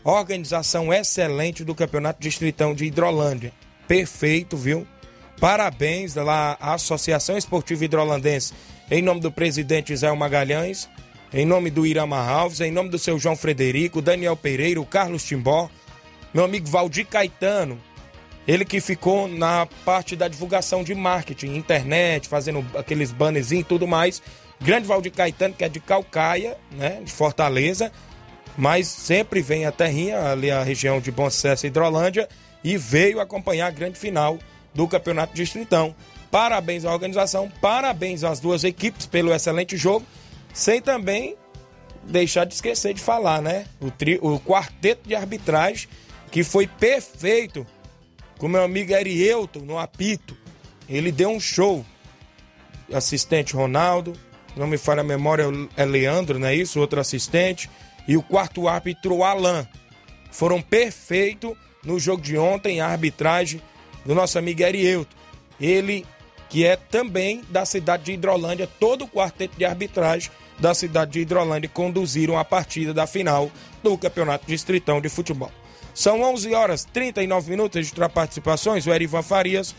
[0.10, 3.52] Organização excelente do Campeonato Distritão de Hidrolândia.
[3.90, 4.88] Perfeito, viu?
[5.38, 8.54] Parabéns lá à Associação Esportiva Hidrolandense,
[8.90, 10.90] em nome do presidente Zé Magalhães,
[11.34, 15.26] em nome do Irama Alves, em nome do seu João Frederico, Daniel Pereira, o Carlos
[15.26, 15.70] Timbó,
[16.34, 17.78] meu amigo Valdir Caetano,
[18.48, 23.86] ele que ficou na parte da divulgação de marketing, internet, fazendo aqueles banners e tudo
[23.86, 24.22] mais.
[24.62, 27.92] Grande Valdir Caetano, que é de Calcaia, né, de Fortaleza,
[28.58, 32.28] mas sempre vem a terrinha, ali a região de Bom Sucesso e Hidrolândia,
[32.64, 34.40] e veio acompanhar a grande final
[34.74, 35.96] do Campeonato Distritão.
[36.32, 40.06] Parabéns à organização, parabéns às duas equipes pelo excelente jogo,
[40.54, 41.38] sem também
[42.04, 43.66] deixar de esquecer de falar, né?
[43.80, 45.88] O, tri, o quarteto de arbitragem,
[46.32, 47.66] que foi perfeito,
[48.40, 50.36] com meu amigo Erielton no apito.
[50.90, 51.86] Ele deu um show.
[52.92, 54.14] Assistente Ronaldo,
[54.56, 56.80] não me falha a memória, é Leandro, não é isso?
[56.80, 57.70] Outro assistente
[58.08, 59.68] e o quarto árbitro Alain.
[60.32, 61.54] Foram perfeitos
[61.84, 63.62] no jogo de ontem, a arbitragem
[64.06, 65.16] do nosso amigo Erielto.
[65.60, 66.06] Ele
[66.50, 71.20] que é também da cidade de Hidrolândia, todo o quarteto de arbitragem da cidade de
[71.20, 73.52] Hidrolândia conduziram a partida da final
[73.84, 75.52] do Campeonato Distritão de Futebol.
[75.94, 78.86] São 11 horas 39 minutos de participações.
[78.86, 79.76] O Erivan Farias,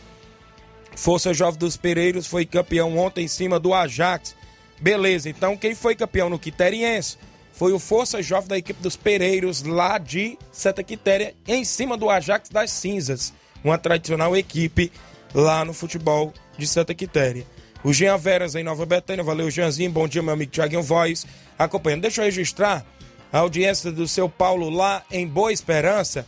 [0.96, 4.34] Força Jovem dos Pereiros, foi campeão ontem em cima do Ajax.
[4.80, 7.16] Beleza, então quem foi campeão no Quiteriense?
[7.59, 12.09] Foi o Força Jovem da equipe dos Pereiros, lá de Santa Quitéria, em cima do
[12.09, 13.34] Ajax das Cinzas,
[13.64, 14.92] uma tradicional equipe
[15.34, 17.44] lá no futebol de Santa Quitéria.
[17.82, 21.26] O Jean Veras em Nova Betânia, valeu Jeanzinho, bom dia meu amigo Thiaguinho Voz,
[21.59, 22.02] acompanhando.
[22.02, 22.86] Deixa eu registrar
[23.32, 26.24] a audiência do seu Paulo lá em Boa Esperança.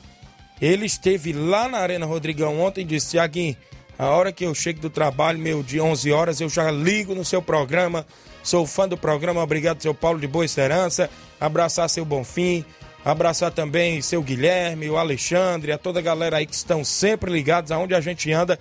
[0.61, 3.57] Ele esteve lá na Arena Rodrigão ontem e disse: Tiaguinho,
[3.97, 7.24] a hora que eu chego do trabalho, meu dia 11 horas, eu já ligo no
[7.24, 8.05] seu programa.
[8.43, 9.43] Sou fã do programa.
[9.43, 11.11] Obrigado, seu Paulo de Boa Esperança.
[11.41, 12.64] Abraçar seu Bonfim.
[13.05, 17.72] Abraçar também seu Guilherme, o Alexandre, a toda a galera aí que estão sempre ligados
[17.72, 18.59] aonde a gente anda.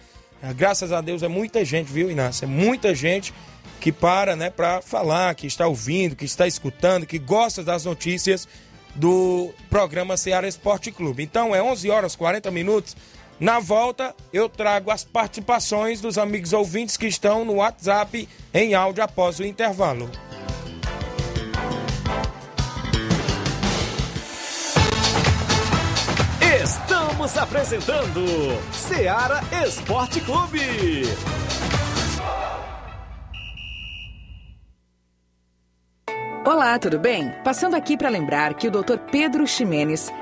[0.56, 2.46] Graças a Deus é muita gente, viu, Inácio?
[2.46, 3.34] É muita gente
[3.82, 8.48] que para, né, para falar, que está ouvindo, que está escutando, que gosta das notícias
[8.96, 11.24] do programa Ceará Esporte Clube.
[11.24, 12.96] Então é 11 horas 40 minutos.
[13.40, 19.02] Na volta, eu trago as participações dos amigos ouvintes que estão no WhatsApp em áudio
[19.02, 20.10] após o intervalo.
[26.62, 28.26] Estamos apresentando
[28.74, 31.04] Ceará Esporte Clube.
[36.46, 37.32] Olá, tudo bem?
[37.44, 38.98] Passando aqui para lembrar que o Dr.
[39.12, 40.12] Pedro Ximenes,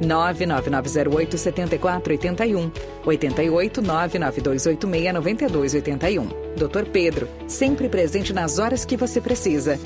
[0.00, 2.70] 99908 7481
[3.04, 6.28] 88 99286 9281.
[6.56, 6.90] Dr.
[6.90, 9.78] Pedro, sempre presente nas horas que você precisa.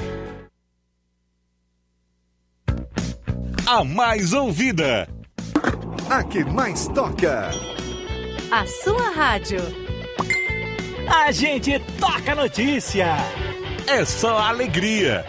[3.66, 5.08] A mais ouvida.
[6.08, 7.50] A que mais toca.
[8.50, 9.58] A sua rádio.
[11.06, 13.16] A gente toca notícia.
[13.86, 15.24] É só alegria.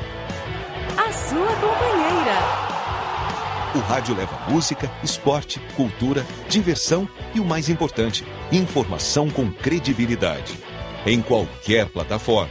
[0.97, 2.78] A sua companheira.
[3.75, 10.57] O rádio leva música, esporte, cultura, diversão e o mais importante, informação com credibilidade.
[11.05, 12.49] Em qualquer plataforma.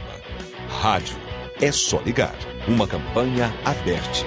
[0.81, 1.17] Rádio.
[1.61, 2.33] É só ligar.
[2.69, 4.25] Uma campanha aberta.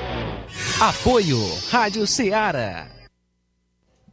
[0.78, 1.38] Apoio
[1.70, 2.88] Rádio Ceará.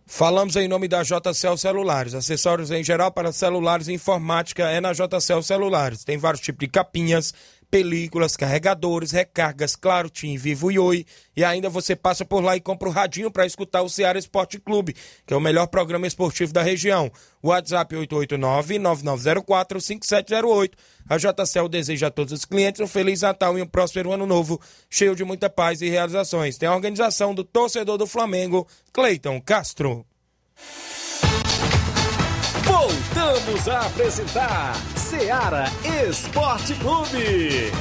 [0.06, 2.14] Falamos em nome da JCL Celulares.
[2.16, 6.06] Acessórios em geral para celulares e informática é na JCL Celulares.
[6.06, 7.34] Tem vários tipos de capinhas,
[7.70, 11.06] películas, carregadores, recargas, claro, Tim, Vivo e Oi.
[11.36, 14.60] E ainda você passa por lá e compra o radinho para escutar o Ceará Esporte
[14.60, 14.96] Clube,
[15.26, 17.12] que é o melhor programa esportivo da região.
[17.42, 20.72] WhatsApp 889-9904-5708.
[21.08, 24.60] A JCL deseja a todos os clientes um Feliz Natal e um próspero Ano Novo,
[24.90, 26.58] cheio de muita paz e realizações.
[26.58, 30.06] Tem a organização do torcedor do Flamengo, Cleiton Castro.
[32.64, 34.76] Voltamos a apresentar
[35.10, 35.66] Ceará
[36.08, 37.72] Esporte Clube.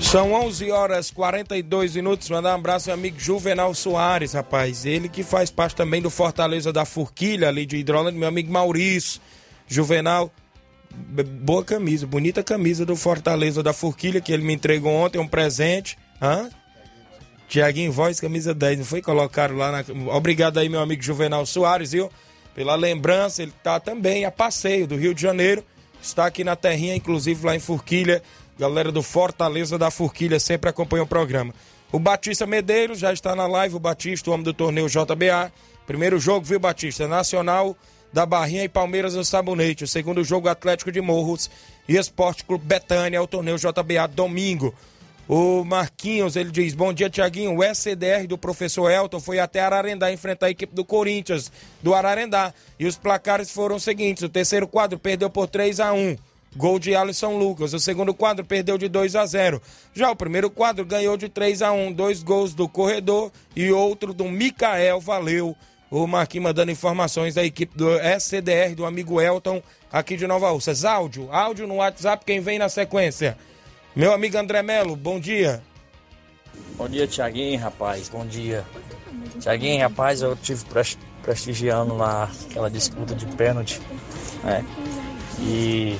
[0.00, 2.28] São 11 horas 42 minutos.
[2.30, 4.84] Mandar um abraço ao amigo Juvenal Soares, rapaz.
[4.84, 8.18] Ele que faz parte também do Fortaleza da Forquilha, ali de Hidrolândia.
[8.18, 9.20] Meu amigo Maurício.
[9.68, 10.32] Juvenal,
[10.92, 15.96] boa camisa, bonita camisa do Fortaleza da Forquilha, que ele me entregou ontem, um presente.
[16.20, 16.50] Hã?
[17.48, 19.02] Tiaguinho Voz, camisa 10, não foi?
[19.02, 19.84] Colocaram lá na.
[20.14, 22.10] Obrigado aí, meu amigo Juvenal Soares, viu?
[22.54, 25.64] Pela lembrança, ele tá também a passeio do Rio de Janeiro.
[26.00, 28.22] Está aqui na terrinha, inclusive lá em Forquilha.
[28.58, 31.52] Galera do Fortaleza da Forquilha sempre acompanha o programa.
[31.90, 35.52] O Batista Medeiros já está na live, o Batista, o homem do torneio JBA.
[35.86, 37.08] Primeiro jogo, viu, Batista?
[37.08, 37.76] Nacional
[38.12, 39.84] da Barrinha e Palmeiras no Sabonete.
[39.84, 41.50] O segundo jogo, Atlético de Morros
[41.88, 44.72] e Esporte Clube Betânia, o torneio JBA, domingo.
[45.26, 47.56] O Marquinhos, ele diz, bom dia, Tiaguinho.
[47.56, 51.50] O SCDR do professor Elton foi até Ararendá enfrentar a equipe do Corinthians,
[51.82, 52.52] do Ararendá.
[52.78, 54.22] E os placares foram os seguintes.
[54.22, 56.16] O terceiro quadro perdeu por 3 a 1
[56.56, 57.72] Gol de Alisson Lucas.
[57.72, 59.60] O segundo quadro perdeu de 2 a 0.
[59.94, 61.92] Já o primeiro quadro ganhou de 3 a 1.
[61.92, 65.00] Dois gols do corredor e outro do Mikael.
[65.00, 65.56] Valeu.
[65.90, 69.62] O Marquinhos mandando informações da equipe do SCDR, do amigo Elton,
[69.92, 70.84] aqui de Nova Ursas.
[70.84, 73.38] Áudio, áudio no WhatsApp, quem vem na sequência?
[73.96, 75.62] Meu amigo André Melo, bom dia.
[76.76, 78.64] Bom dia, Tiaguinho, rapaz, bom dia.
[79.38, 80.64] Tiaguinho, rapaz, eu tive
[81.22, 83.80] prestigiando lá aquela disputa de pênalti,
[84.42, 84.64] né?
[85.38, 85.96] E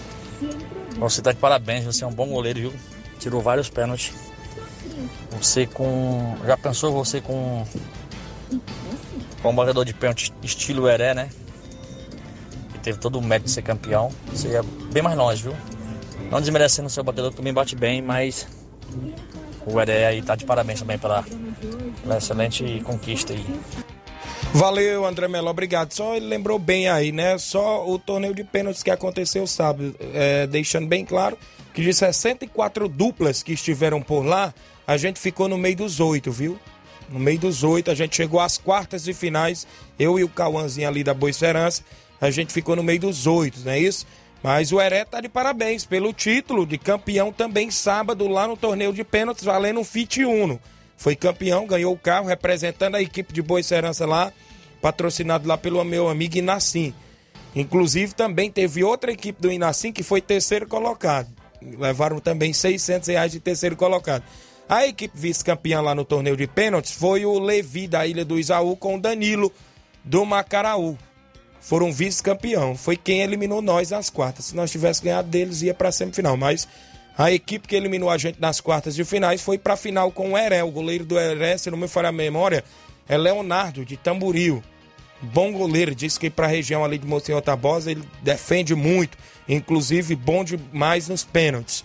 [0.98, 2.74] você tá de parabéns, você é um bom goleiro, viu?
[3.20, 4.12] Tirou vários pênaltis.
[5.30, 6.36] Você com.
[6.44, 7.64] Já pensou você com.
[9.40, 11.30] Com um batedor de pênalti estilo Heré, né?
[12.72, 14.10] Que teve todo o mérito de ser campeão.
[14.32, 15.54] Você ia bem mais longe, viu?
[16.30, 18.46] Não desmerecendo o seu batedor que também bate bem, mas
[19.66, 21.24] o Heré aí tá de parabéns também pela,
[22.02, 23.44] pela excelente conquista aí.
[24.52, 25.92] Valeu, André Melo, obrigado.
[25.92, 27.36] Só ele lembrou bem aí, né?
[27.38, 31.36] Só o torneio de pênaltis que aconteceu sábado, é, deixando bem claro
[31.74, 34.54] que de 64 duplas que estiveram por lá,
[34.86, 36.56] a gente ficou no meio dos oito, viu?
[37.08, 39.66] No meio dos oito, a gente chegou às quartas de finais,
[39.98, 41.82] eu e o Cauãzinho ali da Boa Esperança,
[42.20, 44.06] a gente ficou no meio dos oito, não é isso?
[44.44, 48.92] Mas o Heré tá de parabéns pelo título de campeão também sábado lá no torneio
[48.92, 50.60] de pênaltis, valendo um Fit Uno.
[50.98, 54.30] Foi campeão, ganhou o carro, representando a equipe de Boa Serança lá,
[54.82, 56.92] patrocinado lá pelo meu amigo Inacim.
[57.56, 61.30] Inclusive também teve outra equipe do Inacim que foi terceiro colocado.
[61.62, 64.24] Levaram também 600 reais de terceiro colocado.
[64.68, 68.76] A equipe vice-campeã lá no torneio de pênaltis foi o Levi da Ilha do Isaú
[68.76, 69.50] com o Danilo
[70.04, 70.98] do Macaraú.
[71.64, 72.76] Foram vice-campeão.
[72.76, 74.44] Foi quem eliminou nós nas quartas.
[74.46, 76.36] Se nós tivéssemos ganhado deles, ia para semifinal.
[76.36, 76.68] Mas
[77.16, 80.32] a equipe que eliminou a gente nas quartas de finais foi para a final com
[80.32, 80.62] o Heré.
[80.62, 82.62] O goleiro do Heré, se não me falha a memória,
[83.08, 84.62] é Leonardo, de Tamburil.
[85.22, 89.16] Bom goleiro, disse que para a região ali de Monsenhor Tabosa ele defende muito,
[89.48, 91.82] inclusive bom demais nos pênaltis.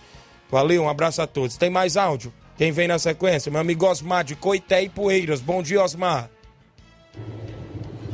[0.50, 1.56] Valeu, um abraço a todos.
[1.56, 2.30] Tem mais áudio?
[2.58, 3.50] Quem vem na sequência?
[3.50, 5.40] Meu amigo Osmar de Coité e Poeiras.
[5.40, 6.28] Bom dia, Osmar.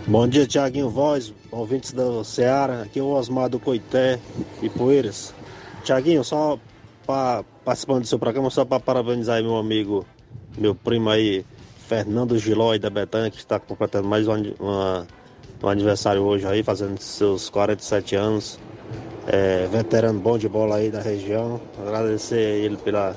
[0.07, 2.83] Bom dia, Tiaguinho Voz, ouvintes do Ceará.
[2.83, 4.19] Aqui é o Osmar do Coité
[4.63, 5.35] e Poeiras.
[5.83, 6.59] Tiaguinho, só
[7.07, 10.05] pra, participando do seu programa, só para parabenizar meu amigo,
[10.59, 11.45] meu primo aí,
[11.87, 15.07] Fernando Gilói da Betânia, que está completando mais um, uma,
[15.63, 18.59] um aniversário hoje aí, fazendo seus 47 anos.
[19.29, 21.61] É, veterano bom de bola aí da região.
[21.81, 23.17] Agradecer ele pela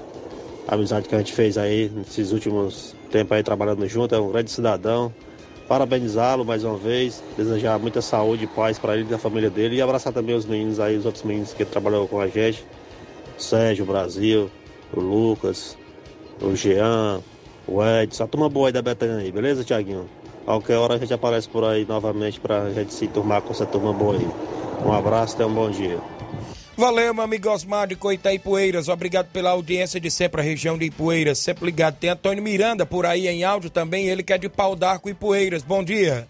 [0.67, 4.15] amizade que a gente fez aí nesses últimos tempos aí trabalhando junto.
[4.15, 5.13] É um grande cidadão.
[5.69, 9.77] Parabenizá-lo mais uma vez, desejar muita saúde e paz para ele e da família dele
[9.77, 12.67] e abraçar também os meninos aí, os outros meninos que trabalham com a gente.
[13.37, 14.53] Sérgio, Brasil,
[14.91, 15.79] o Lucas,
[16.39, 17.25] o Jean,
[17.65, 20.11] o Edson, a turma boa aí da Betânia aí, beleza, Tiaguinho?
[20.45, 23.93] Qualquer hora a gente aparece por aí novamente pra gente se turmar com essa turma
[23.93, 24.35] boa aí.
[24.81, 26.05] Um abraço, até um bom dia.
[26.79, 28.87] Valeu, meu amigo Osmar de Coité Poeiras.
[28.87, 31.37] Obrigado pela audiência de sempre, a região de Ipueiras.
[31.37, 31.97] Sempre ligado.
[31.97, 35.61] Tem Antônio Miranda por aí em áudio também, ele que é de Pau d'Arco Poeiras.
[35.61, 36.25] Bom dia.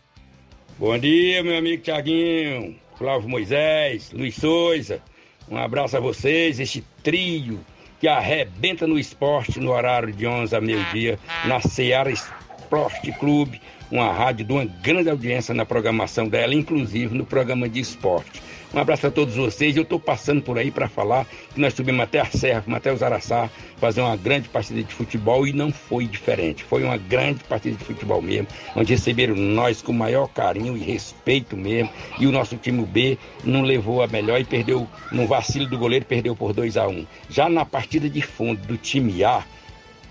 [0.80, 5.04] Bom dia, meu amigo Tiaguinho, Flávio Moisés, Luiz Souza.
[5.47, 7.60] Um abraço a vocês, este trio
[8.00, 14.12] que arrebenta no esporte no horário de 11 a meio-dia, na Seara Esporte Clube, uma
[14.12, 18.49] rádio de uma grande audiência na programação dela, inclusive no programa de esporte.
[18.72, 19.76] Um abraço a todos vocês.
[19.76, 23.01] Eu estou passando por aí para falar que nós subimos até a Serra, até os
[23.01, 26.63] Araçá, fazer uma grande partida de futebol e não foi diferente.
[26.63, 31.57] Foi uma grande partida de futebol mesmo, onde receberam nós com maior carinho e respeito
[31.57, 31.89] mesmo.
[32.20, 36.05] E o nosso time B não levou a melhor e perdeu, no vacilo do goleiro,
[36.05, 37.07] perdeu por 2 a 1 um.
[37.28, 39.43] Já na partida de fundo do time A,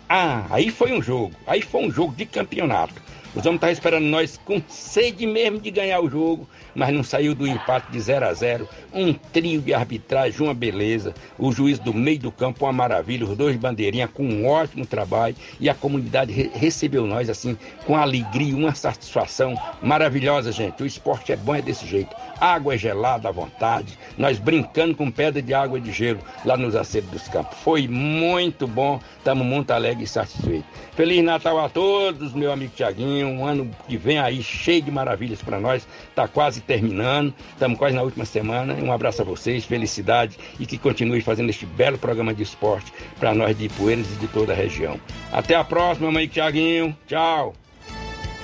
[0.09, 1.33] ah, aí foi um jogo.
[1.47, 3.08] Aí foi um jogo de campeonato.
[3.39, 7.35] Os homens estavam esperando nós com sede mesmo de ganhar o jogo mas não saiu
[7.35, 11.13] do empate de 0 a 0 Um trio de arbitragem, uma beleza.
[11.37, 13.27] O juiz do meio do campo, uma maravilha.
[13.27, 15.35] Os dois bandeirinhas com um ótimo trabalho.
[15.59, 20.83] E a comunidade re recebeu nós assim, com alegria, uma satisfação maravilhosa, gente.
[20.83, 22.15] O esporte é bom, é desse jeito.
[22.41, 23.99] Água é gelada à vontade.
[24.17, 27.59] Nós brincando com pedra de água e de gelo lá nos aceros dos campos.
[27.59, 29.01] Foi muito bom.
[29.17, 30.71] Estamos muito alegres e satisfeitos.
[30.95, 33.28] Feliz Natal a todos, meu amigo Tiaguinho.
[33.29, 35.87] Um ano que vem aí cheio de maravilhas para nós.
[36.09, 38.75] Está quase terminando, estamos quase na última semana.
[38.75, 43.35] Um abraço a vocês, felicidade e que continue fazendo este belo programa de esporte para
[43.35, 44.99] nós de Ipueiras e de toda a região.
[45.33, 46.97] Até a próxima, mãe Tiaguinho.
[47.07, 47.55] Tchau.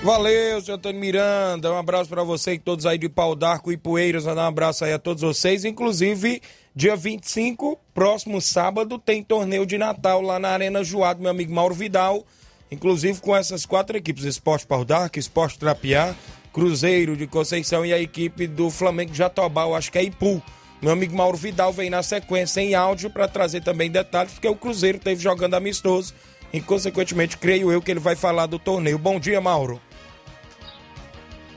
[0.05, 1.73] Valeu, seu Antônio Miranda.
[1.73, 4.27] Um abraço para você e todos aí de Pau d'Arco e Poeiras.
[4.27, 5.65] Um abraço aí a todos vocês.
[5.65, 6.43] Inclusive,
[6.77, 11.75] dia 25, próximo sábado, tem torneio de Natal lá na Arena Joado, meu amigo Mauro
[11.75, 12.27] Vidal.
[12.75, 16.13] Inclusive com essas quatro equipes: Esporte Pau d'Arco, Esporte Trapiá,
[16.53, 20.43] Cruzeiro de Conceição e a equipe do Flamengo Jatobá, acho que é Ipu.
[20.83, 24.57] Meu amigo Mauro Vidal vem na sequência em áudio para trazer também detalhes, porque o
[24.57, 26.13] Cruzeiro teve jogando amistoso
[26.53, 28.99] e, consequentemente, creio eu que ele vai falar do torneio.
[28.99, 29.81] Bom dia, Mauro.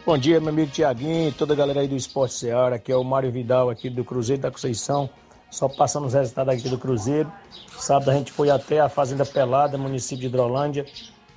[0.05, 2.76] Bom dia, meu amigo Tiaguinho, toda a galera aí do Esporte Seara.
[2.76, 5.09] Aqui é o Mário Vidal, aqui do Cruzeiro da Conceição.
[5.50, 7.32] Só passando os resultados aqui do Cruzeiro.
[7.78, 10.86] Sábado a gente foi até a Fazenda Pelada, município de Hidrolândia.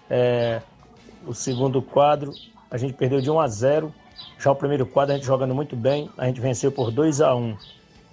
[0.08, 0.60] É,
[1.26, 2.32] o segundo quadro,
[2.70, 3.94] a gente perdeu de 1 a 0.
[4.38, 7.34] Já o primeiro quadro a gente jogando muito bem, a gente venceu por 2 a
[7.34, 7.56] 1.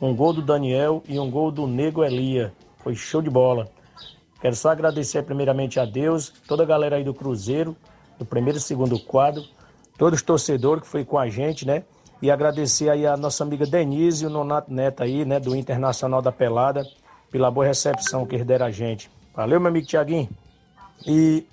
[0.01, 2.53] Um gol do Daniel e um gol do Nego Elia.
[2.77, 3.69] Foi show de bola.
[4.39, 7.75] Quero só agradecer primeiramente a Deus, toda a galera aí do Cruzeiro,
[8.19, 9.43] do primeiro e segundo quadro,
[9.97, 11.83] todos os torcedores que foi com a gente, né?
[12.21, 16.21] E agradecer aí a nossa amiga Denise e o Nonato Neto aí, né, do Internacional
[16.21, 16.85] da Pelada,
[17.31, 19.09] pela boa recepção que eles deram a gente.
[19.35, 20.29] Valeu, meu amigo Tiaguinho.
[21.05, 21.45] E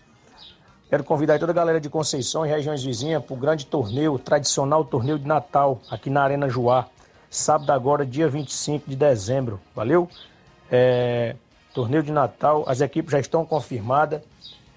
[0.94, 4.84] Quero convidar toda a galera de Conceição e regiões vizinhas para o grande torneio, tradicional
[4.84, 6.86] torneio de Natal, aqui na Arena Joá.
[7.28, 9.60] Sábado agora, dia 25 de dezembro.
[9.74, 10.08] Valeu?
[10.70, 11.34] É,
[11.74, 14.22] torneio de Natal, as equipes já estão confirmadas.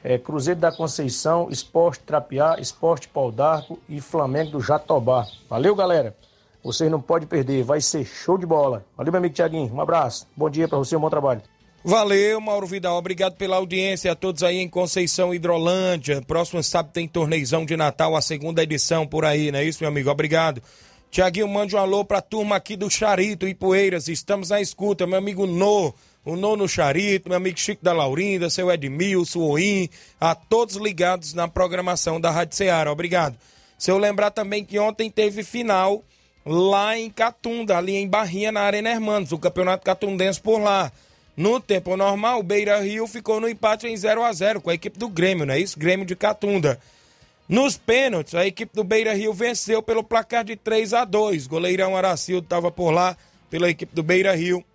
[0.04, 5.26] É, Cruzeiro da Conceição, Esporte Trapiá, Esporte Pau d'Arco e Flamengo do Jatobá.
[5.50, 6.16] Valeu, galera?
[6.64, 8.86] Vocês não podem perder, vai ser show de bola.
[8.96, 9.74] Valeu, meu amigo Tiaguinho.
[9.74, 10.28] Um abraço.
[10.36, 11.42] Bom dia para você, um bom trabalho.
[11.84, 12.98] Valeu, Mauro Vidal.
[12.98, 16.22] Obrigado pela audiência a todos aí em Conceição Hidrolândia.
[16.22, 19.90] Próximo sábado tem torneizão de Natal, a segunda edição por aí, não é isso, meu
[19.90, 20.10] amigo?
[20.10, 20.62] Obrigado.
[21.10, 24.10] Tiaguinho, mande um alô pra turma aqui do Charito e Poeiras.
[24.10, 25.94] Estamos na escuta, meu amigo No,
[26.26, 29.90] o No no Charito, meu amigo Chico da Laurinda, seu Edmilson, Oim,
[30.20, 32.92] a todos ligados na programação da Rádio Ceará.
[32.92, 33.38] Obrigado.
[33.78, 36.04] Se eu lembrar também que ontem teve final
[36.46, 40.92] lá em Catunda, ali em Barrinha, na Arena Hermanos, o Campeonato Catundense por lá.
[41.36, 44.74] No tempo normal, o Beira Rio ficou no empate em 0 a 0 com a
[44.74, 45.78] equipe do Grêmio, não é isso?
[45.78, 46.80] Grêmio de Catunda.
[47.48, 51.96] Nos pênaltis, a equipe do Beira Rio venceu pelo placar de 3 a 2 Goleirão
[51.96, 53.16] Aracildo estava por lá,
[53.50, 54.66] pela equipe do Beira Rio,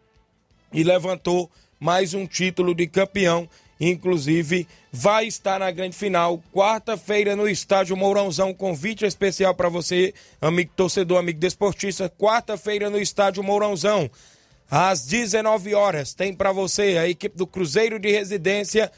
[0.73, 3.49] e levantou mais um título de campeão.
[3.81, 8.55] Inclusive, vai estar na grande final, quarta-feira, no estádio Mourãozão.
[8.55, 12.09] Convite especial para você, amigo torcedor, amigo desportista.
[12.09, 14.09] Quarta-feira, no estádio Mourãozão.
[14.71, 18.91] Às 19 horas, tem para você a equipe do Cruzeiro de Residência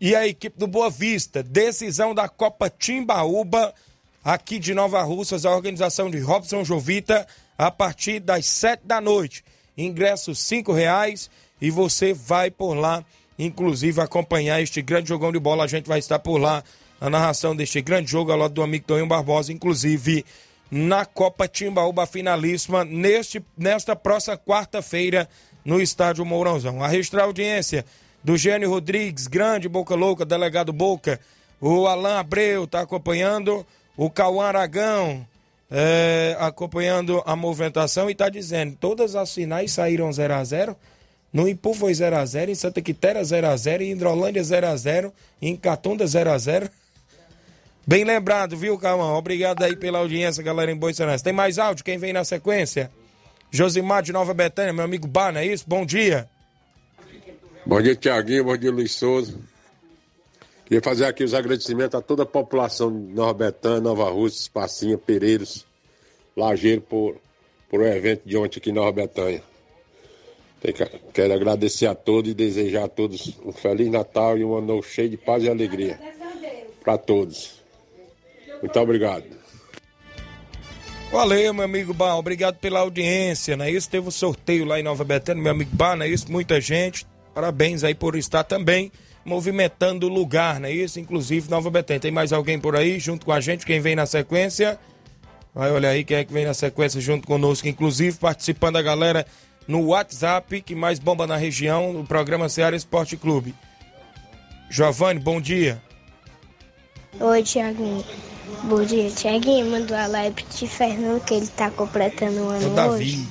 [0.00, 1.42] e a equipe do Boa Vista.
[1.42, 3.74] Decisão da Copa Timbaúba,
[4.24, 7.26] aqui de Nova Russas, a organização de Robson Jovita,
[7.56, 9.44] a partir das 7 da noite.
[9.78, 13.04] Ingressos cinco reais e você vai por lá,
[13.38, 15.62] inclusive, acompanhar este grande jogão de bola.
[15.62, 16.64] A gente vai estar por lá,
[17.00, 20.24] a narração deste grande jogo ao lado do amigo Toninho Barbosa, inclusive
[20.70, 25.28] na Copa Timbaúba finalíssima neste, nesta próxima quarta-feira
[25.64, 26.82] no estádio Mourãozão.
[26.82, 27.84] A registrar audiência
[28.22, 31.20] do Gênio Rodrigues, grande Boca Louca, delegado Boca,
[31.60, 33.66] o Alain Abreu está acompanhando,
[33.96, 35.26] o Cauã Aragão
[35.70, 40.76] é, acompanhando a movimentação e está dizendo, todas as finais saíram 0 a 0
[41.32, 45.12] no Ipu foi 0x0, em Santa Quitéria 0x0, em Hidrolândia 0x0,
[45.42, 46.70] em Catunda 0x0.
[47.86, 49.14] Bem lembrado, viu, Calmão?
[49.14, 51.22] Obrigado aí pela audiência, galera em Boiçanás.
[51.22, 51.84] Tem mais áudio?
[51.84, 52.90] Quem vem na sequência?
[53.50, 55.64] Josimar de Nova Betânia, meu amigo Bar, não é isso?
[55.66, 56.28] Bom dia.
[57.64, 58.44] Bom dia, Tiaguinho.
[58.44, 59.38] Bom dia, Luiz Souza.
[60.68, 65.64] Queria fazer aqui os agradecimentos a toda a população de Betânia, Nova Rússia, Espacinha, Pereiros,
[66.36, 67.16] Lajeiro, por,
[67.70, 69.42] por o evento de ontem aqui em Nova Betânia.
[71.14, 75.08] Quero agradecer a todos e desejar a todos um Feliz Natal e um ano cheio
[75.08, 75.98] de paz e alegria.
[76.84, 77.62] Para todos.
[78.60, 79.24] Muito obrigado.
[81.10, 83.88] Valeu, meu amigo Bá, obrigado pela audiência, não é isso?
[83.88, 86.30] Teve o um sorteio lá em Nova Betânia, meu amigo Bá, não é isso?
[86.30, 88.92] Muita gente, parabéns aí por estar também
[89.28, 90.98] movimentando o lugar, não é isso?
[90.98, 92.00] Inclusive Nova Betânia.
[92.00, 93.66] Tem mais alguém por aí junto com a gente?
[93.66, 94.78] Quem vem na sequência?
[95.54, 99.26] Vai olhar aí quem é que vem na sequência junto conosco, inclusive participando a galera
[99.66, 103.54] no WhatsApp que mais bomba na região, no programa Ceará Esporte Clube.
[104.70, 105.82] Giovanni, bom dia.
[107.20, 108.04] Oi, Tiaguinho.
[108.64, 109.70] Bom dia, Tiaguinho.
[109.70, 112.94] Mandou a live de Fernando que ele tá completando um ano Davi.
[112.94, 113.28] hoje.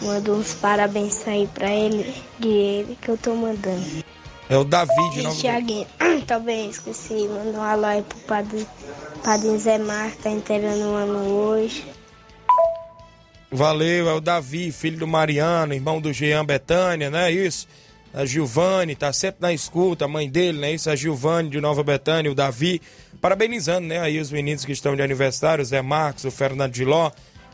[0.00, 4.04] Manda uns parabéns aí pra ele, de ele que eu tô mandando.
[4.50, 5.86] É o Davi de Nova Tiaguinho,
[6.26, 8.66] também esqueci, mandou um alô aí pro padre,
[9.22, 11.84] padre Zé Marco, tá inteirando um ano hoje.
[13.50, 17.68] Valeu, é o Davi, filho do Mariano, irmão do Jean Betânia, não é isso?
[18.12, 20.72] A Gilvane, tá sempre na escuta, a mãe dele, né?
[20.72, 22.80] Isso, a Gilvane de Nova Betânia, o Davi.
[23.20, 24.00] Parabenizando, né?
[24.00, 27.10] Aí os meninos que estão de aniversário, o Zé Marcos, o Fernando de Ló.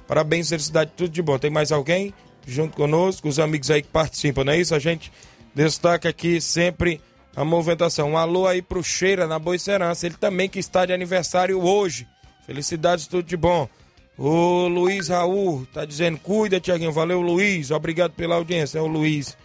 [0.07, 1.39] Parabéns, felicidade, tudo de bom.
[1.39, 2.15] Tem mais alguém
[2.47, 3.29] junto conosco?
[3.29, 4.75] Os amigos aí que participam, não é isso?
[4.75, 5.11] A gente
[5.55, 7.01] destaca aqui sempre
[7.37, 8.13] a movimentação.
[8.13, 10.07] Um alô aí pro Cheira, na Boicerança.
[10.07, 12.07] Ele também que está de aniversário hoje.
[12.47, 13.69] Felicidades, tudo de bom.
[14.17, 16.93] O Luiz Raul tá dizendo, cuida, Tiaguinho.
[16.93, 17.71] Valeu, Luiz.
[17.71, 18.79] Obrigado pela audiência.
[18.79, 19.37] É o Luiz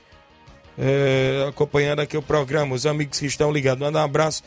[0.78, 3.80] é, acompanhando aqui o programa, os amigos que estão ligados.
[3.80, 4.44] Manda um abraço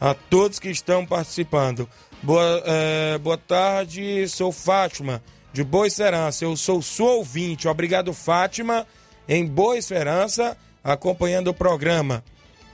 [0.00, 1.88] a todos que estão participando.
[2.22, 6.44] Boa, é, boa tarde, sou Fátima, de Boa Esperança.
[6.44, 7.66] Eu sou sua ouvinte.
[7.66, 8.86] Obrigado, Fátima,
[9.26, 12.24] em Boa Esperança, acompanhando o programa.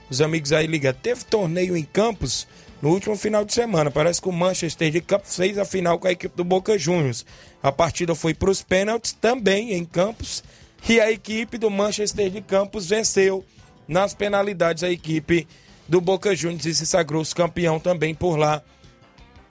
[0.09, 1.01] Os amigos aí ligados.
[1.01, 2.47] Teve torneio em Campos
[2.81, 3.91] no último final de semana.
[3.91, 7.25] Parece que o Manchester de Campos fez a final com a equipe do Boca Juniors.
[7.61, 10.43] A partida foi para os pênaltis, também em Campos.
[10.87, 13.43] E a equipe do Manchester de Campos venceu
[13.87, 15.47] nas penalidades a equipe
[15.87, 18.61] do Boca Juniors e se sagrou campeão também por lá.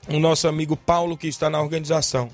[0.08, 2.30] O nosso amigo Paulo, que está na organização.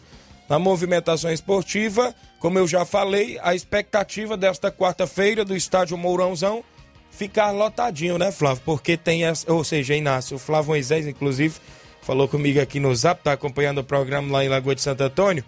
[0.49, 6.65] Na movimentação esportiva, como eu já falei, a expectativa desta quarta-feira do estádio Mourãozão
[7.09, 8.61] ficar lotadinho, né, Flávio?
[8.65, 11.55] Porque tem, essa, ou seja, Inácio, o Flávio Moisés, inclusive,
[12.03, 15.45] falou comigo aqui no Zap, tá acompanhando o programa lá em Lagoa de Santo Antônio.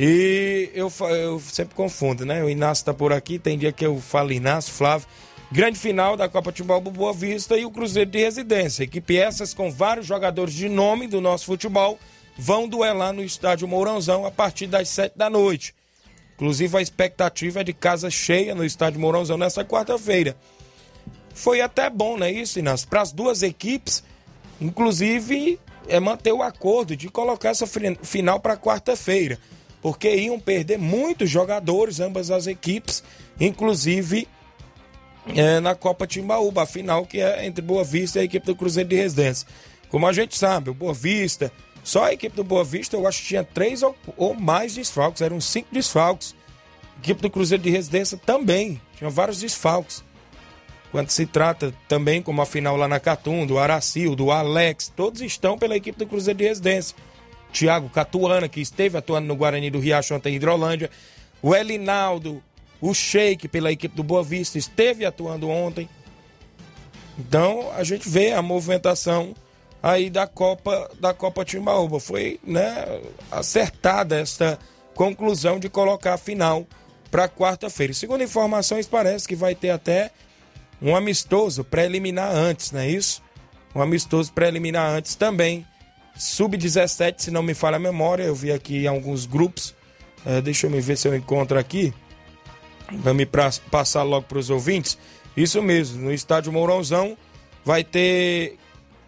[0.00, 2.42] E eu, eu sempre confundo, né?
[2.42, 5.06] O Inácio tá por aqui, tem dia que eu falo Inácio, Flávio.
[5.50, 8.84] Grande final da Copa Timbalbo Boa Vista e o Cruzeiro de Residência.
[8.84, 11.98] Equipe essas com vários jogadores de nome do nosso futebol
[12.38, 15.74] vão duelar no estádio Mourãozão a partir das sete da noite.
[16.42, 20.36] Inclusive, a expectativa é de casa cheia no estádio Mourãozão nesta quarta-feira.
[21.32, 22.88] Foi até bom, né, isso, Inácio?
[22.88, 24.02] Para as duas equipes,
[24.60, 27.64] inclusive, é manter o acordo de colocar essa
[28.02, 29.38] final para quarta-feira,
[29.80, 33.04] porque iam perder muitos jogadores, ambas as equipes,
[33.38, 34.26] inclusive
[35.36, 38.56] é, na Copa Timbaúba, a final que é entre Boa Vista e a equipe do
[38.56, 39.46] Cruzeiro de Residência.
[39.88, 41.52] Como a gente sabe, o Boa Vista,
[41.82, 45.20] só a equipe do Boa Vista, eu acho que tinha três ou, ou mais desfalques,
[45.20, 46.34] eram cinco desfalques.
[46.96, 50.04] A equipe do Cruzeiro de Residência também, tinha vários desfalques.
[50.92, 55.22] Quando se trata também, como a final lá na Catum, do Aracil, do Alex, todos
[55.22, 56.96] estão pela equipe do Cruzeiro de Residência.
[57.50, 60.90] Tiago Catuana, que esteve atuando no Guarani do Riacho ontem em Hidrolândia.
[61.42, 62.42] O Elinaldo,
[62.80, 65.88] o Sheik, pela equipe do Boa Vista, esteve atuando ontem.
[67.18, 69.34] Então, a gente vê a movimentação
[69.82, 71.98] aí da Copa da Copa Timbaúba.
[71.98, 74.58] Foi né, acertada esta
[74.94, 76.66] conclusão de colocar a final
[77.10, 77.92] para quarta-feira.
[77.92, 80.10] Segundo informações, parece que vai ter até
[80.80, 83.22] um amistoso preliminar antes, não é isso?
[83.74, 85.66] Um amistoso preliminar antes também.
[86.16, 89.74] Sub-17, se não me falha a memória, eu vi aqui alguns grupos.
[90.24, 91.92] É, deixa eu me ver se eu encontro aqui.
[93.02, 94.98] Para me pra, passar logo para os ouvintes.
[95.36, 97.16] Isso mesmo, no estádio Mourãozão
[97.64, 98.58] vai ter,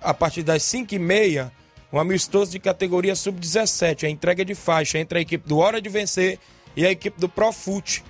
[0.04, 1.50] a partir das 5h30,
[1.92, 5.88] um amistoso de categoria sub-17, a entrega de faixa entre a equipe do Hora de
[5.88, 6.38] Vencer
[6.76, 8.04] e a equipe do Profute,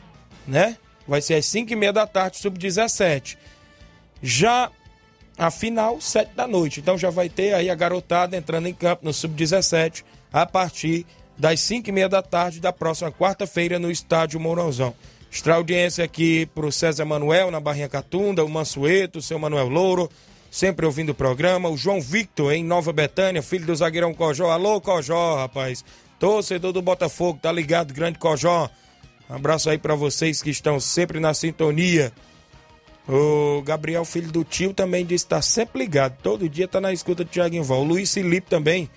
[0.46, 0.76] né?
[1.06, 3.36] Vai ser às 5h30 da tarde, sub-17.
[4.22, 4.70] Já
[5.36, 6.80] a final, 7 da noite.
[6.80, 11.60] Então já vai ter aí a garotada entrando em campo no Sub-17 a partir das
[11.60, 14.94] 5 e meia da tarde da próxima quarta-feira no Estádio Mourãozão.
[15.30, 20.08] Extra audiência aqui pro César Manuel na Barrinha Catunda, o Mansueto, o seu Manuel Louro,
[20.54, 21.68] sempre ouvindo o programa.
[21.68, 24.50] O João Victor em Nova Betânia, filho do zagueirão Cojó.
[24.52, 25.84] Alô, Cojó, rapaz.
[26.16, 28.70] Torcedor do Botafogo, tá ligado, grande Cojó.
[29.28, 32.12] Um abraço aí para vocês que estão sempre na sintonia.
[33.08, 36.18] O Gabriel, filho do tio, também disse que tá sempre ligado.
[36.22, 37.80] Todo dia tá na escuta do Thiago Val.
[37.80, 38.88] O Luiz Felipe também,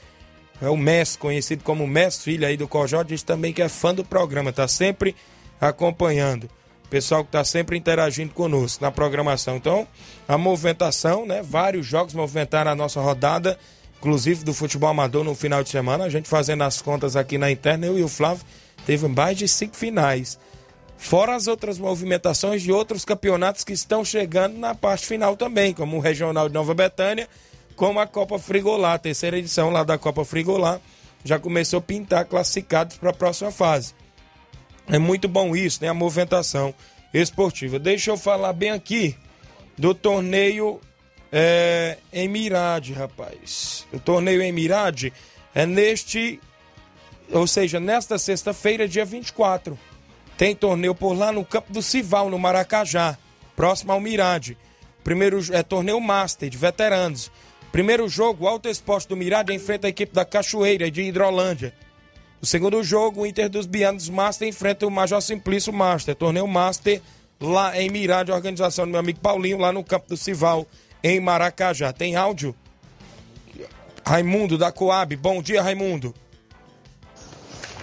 [0.62, 3.96] é o Messi, conhecido como Messi, filho aí do Cojó, disse também que é fã
[3.96, 5.16] do programa, tá sempre
[5.60, 6.48] acompanhando.
[6.90, 9.58] Pessoal que tá sempre interagindo conosco na programação.
[9.58, 9.88] Então,
[10.28, 11.42] a movimentação, né?
[11.42, 13.60] Vários jogos movimentaram a nossa rodada,
[13.98, 16.06] inclusive do futebol amador no final de semana.
[16.06, 18.46] A gente fazendo as contas aqui na interna, eu e o Flávio,
[18.86, 20.40] teve mais de cinco finais.
[20.98, 25.98] Fora as outras movimentações de outros campeonatos que estão chegando na parte final também, como
[25.98, 27.28] o Regional de Nova Betânia,
[27.76, 30.80] como a Copa Frigolá, a terceira edição lá da Copa Frigolá,
[31.24, 33.94] já começou a pintar classificados para a próxima fase.
[34.90, 35.90] É muito bom isso, né?
[35.90, 36.74] A movimentação
[37.14, 37.78] esportiva.
[37.78, 39.16] Deixa eu falar bem aqui
[39.78, 40.80] do torneio
[41.32, 43.86] é, em Mirade, rapaz.
[43.92, 45.12] O torneio em Mirade
[45.54, 46.40] é neste,
[47.32, 49.78] ou seja, nesta sexta-feira, dia 24.
[50.38, 53.18] Tem torneio por lá no campo do Cival, no Maracajá,
[53.56, 54.58] próximo ao Mirade.
[55.04, 57.32] Primeiro é torneio Master de veteranos.
[57.72, 61.74] Primeiro jogo, Alto Esporte do Mirade enfrenta a equipe da Cachoeira de Hidrolândia.
[62.42, 66.16] O segundo jogo, o Inter dos Bianos Master enfrenta o Major Simplício Master.
[66.16, 67.02] Torneio Master
[67.42, 70.68] lá em Mirade, organização do meu amigo Paulinho, lá no campo do Cival,
[71.04, 71.92] em Maracajá.
[71.92, 72.56] Tem áudio?
[74.06, 75.16] Raimundo da Coab.
[75.16, 76.14] Bom dia, Raimundo.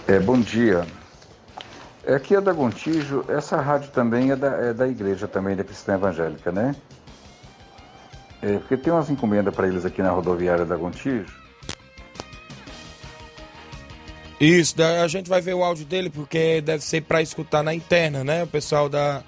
[0.07, 0.85] É, bom dia.
[2.07, 5.95] Aqui é da Gontijo, essa rádio também é da, é da igreja também, da Cristã
[5.95, 6.75] Evangélica, né?
[8.43, 11.35] É, porque tem umas encomendas para eles aqui na rodoviária da Gontijo.
[14.45, 18.23] Isso, a gente vai ver o áudio dele porque deve ser para escutar na interna,
[18.23, 18.43] né?
[18.43, 19.23] O pessoal da,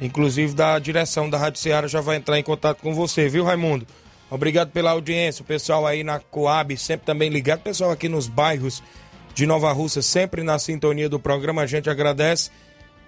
[0.00, 3.86] inclusive da direção da Rádio Ceará já vai entrar em contato com você, viu, Raimundo?
[4.30, 8.26] Obrigado pela audiência, o pessoal aí na Coab sempre também ligado, o pessoal aqui nos
[8.26, 8.82] bairros
[9.34, 11.60] de Nova Rússia, sempre na sintonia do programa.
[11.60, 12.50] A gente agradece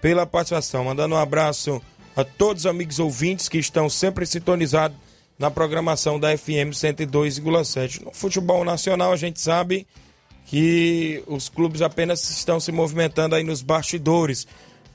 [0.02, 0.84] pela participação.
[0.84, 1.80] Mandando um abraço
[2.14, 4.98] a todos os amigos ouvintes que estão sempre sintonizados
[5.38, 8.04] na programação da FM 102,7.
[8.04, 9.86] No futebol nacional, a gente sabe
[10.47, 14.47] que os clubes apenas estão se movimentando aí nos bastidores.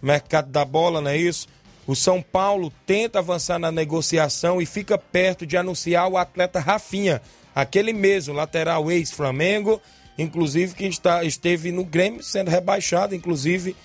[0.02, 1.48] Mercado da bola, não é isso?
[1.86, 7.22] O São Paulo tenta avançar na negociação e fica perto de anunciar o atleta Rafinha,
[7.54, 9.82] aquele mesmo lateral ex-Flamengo
[10.18, 13.76] inclusive que está, esteve no Grêmio sendo rebaixado, inclusive,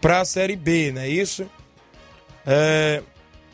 [0.00, 1.48] para a Série B, não é isso?
[2.46, 3.02] É,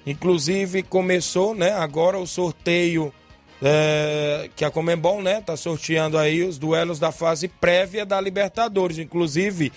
[0.07, 3.13] Inclusive começou, né, agora o sorteio
[3.63, 8.99] é, que a Comembol, né, tá sorteando aí os duelos da fase prévia da Libertadores.
[8.99, 9.73] Inclusive,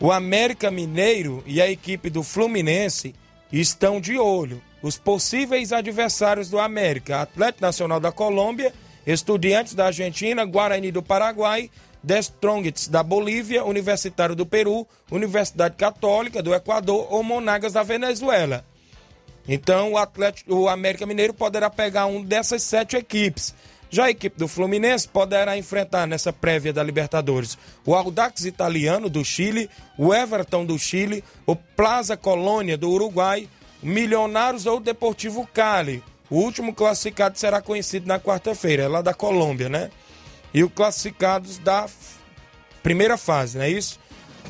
[0.00, 3.14] o América Mineiro e a equipe do Fluminense
[3.52, 4.60] estão de olho.
[4.82, 8.72] Os possíveis adversários do América: Atlético Nacional da Colômbia,
[9.06, 11.70] Estudiantes da Argentina, Guarani do Paraguai,
[12.06, 18.64] The Strongest da Bolívia, Universitário do Peru, Universidade Católica do Equador ou Monagas da Venezuela.
[19.46, 23.54] Então o Atlético, o América Mineiro poderá pegar um dessas sete equipes.
[23.90, 29.22] Já a equipe do Fluminense poderá enfrentar nessa prévia da Libertadores o Audax Italiano do
[29.22, 29.68] Chile,
[29.98, 33.46] o Everton do Chile, o Plaza Colônia do Uruguai,
[33.82, 36.02] o Milionários ou o Deportivo Cali.
[36.30, 39.90] O último classificado será conhecido na quarta-feira, é lá da Colômbia, né?
[40.54, 41.86] E os classificados da
[42.82, 44.00] primeira fase, não é isso?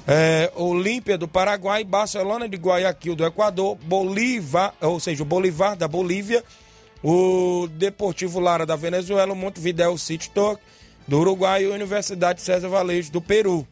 [0.07, 5.87] É, Olímpia do Paraguai, Barcelona de Guayaquil do Equador, Bolívar, ou seja, o Bolivar da
[5.87, 6.43] Bolívia,
[7.03, 10.63] o Deportivo Lara da Venezuela, o Montevideo City Torque
[11.07, 13.67] do Uruguai e a Universidade César Valejo do Peru.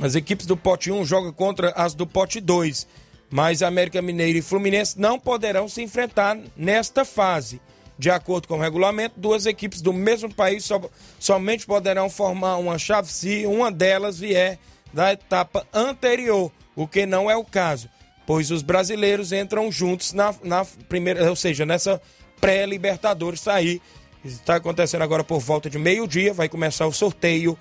[0.00, 2.86] As equipes do pote 1 jogam contra as do pote 2,
[3.30, 7.60] mas América Mineiro e Fluminense não poderão se enfrentar nesta fase.
[7.96, 12.76] De acordo com o regulamento, duas equipes do mesmo país so, somente poderão formar uma
[12.76, 14.58] chave se uma delas vier
[14.94, 17.88] da etapa anterior, o que não é o caso,
[18.24, 22.00] pois os brasileiros entram juntos na, na primeira, ou seja, nessa
[22.40, 23.82] pré-Libertadores aí.
[24.24, 27.58] Está acontecendo agora por volta de meio-dia, vai começar o sorteio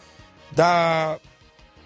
[0.51, 1.19] da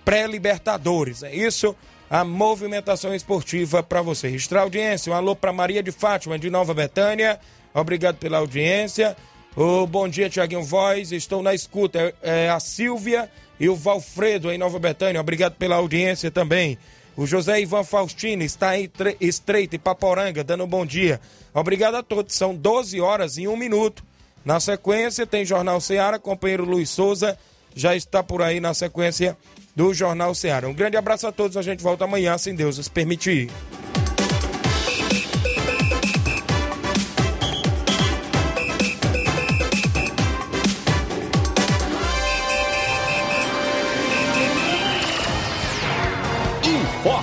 [0.06, 1.24] pré-Libertadores.
[1.24, 1.76] É isso,
[2.10, 4.28] a movimentação esportiva para você.
[4.28, 7.40] Registrar audiência, um alô para Maria de Fátima de Nova Betânia.
[7.74, 9.16] Obrigado pela audiência.
[9.56, 11.12] Oh, bom dia, Tiaguinho Voz.
[11.12, 12.14] Estou na escuta.
[12.22, 15.22] É, é a Silvia e o Valfredo em Nova Betânia.
[15.22, 16.78] Obrigado pela audiência também.
[17.16, 18.90] O José Ivan Faustino está em
[19.20, 21.20] Estreito e Paporanga, dando um bom dia.
[21.54, 22.36] Obrigado a todos.
[22.36, 24.04] São 12 horas e um minuto.
[24.46, 26.20] Na sequência, tem Jornal Ceará.
[26.20, 27.38] Companheiro Luiz Souza
[27.76, 29.36] já está por aí na sequência
[29.76, 30.68] do Jornal Ceará.
[30.68, 31.58] Um grande abraço a todos.
[31.58, 33.50] A gente volta amanhã, se Deus nos permitir.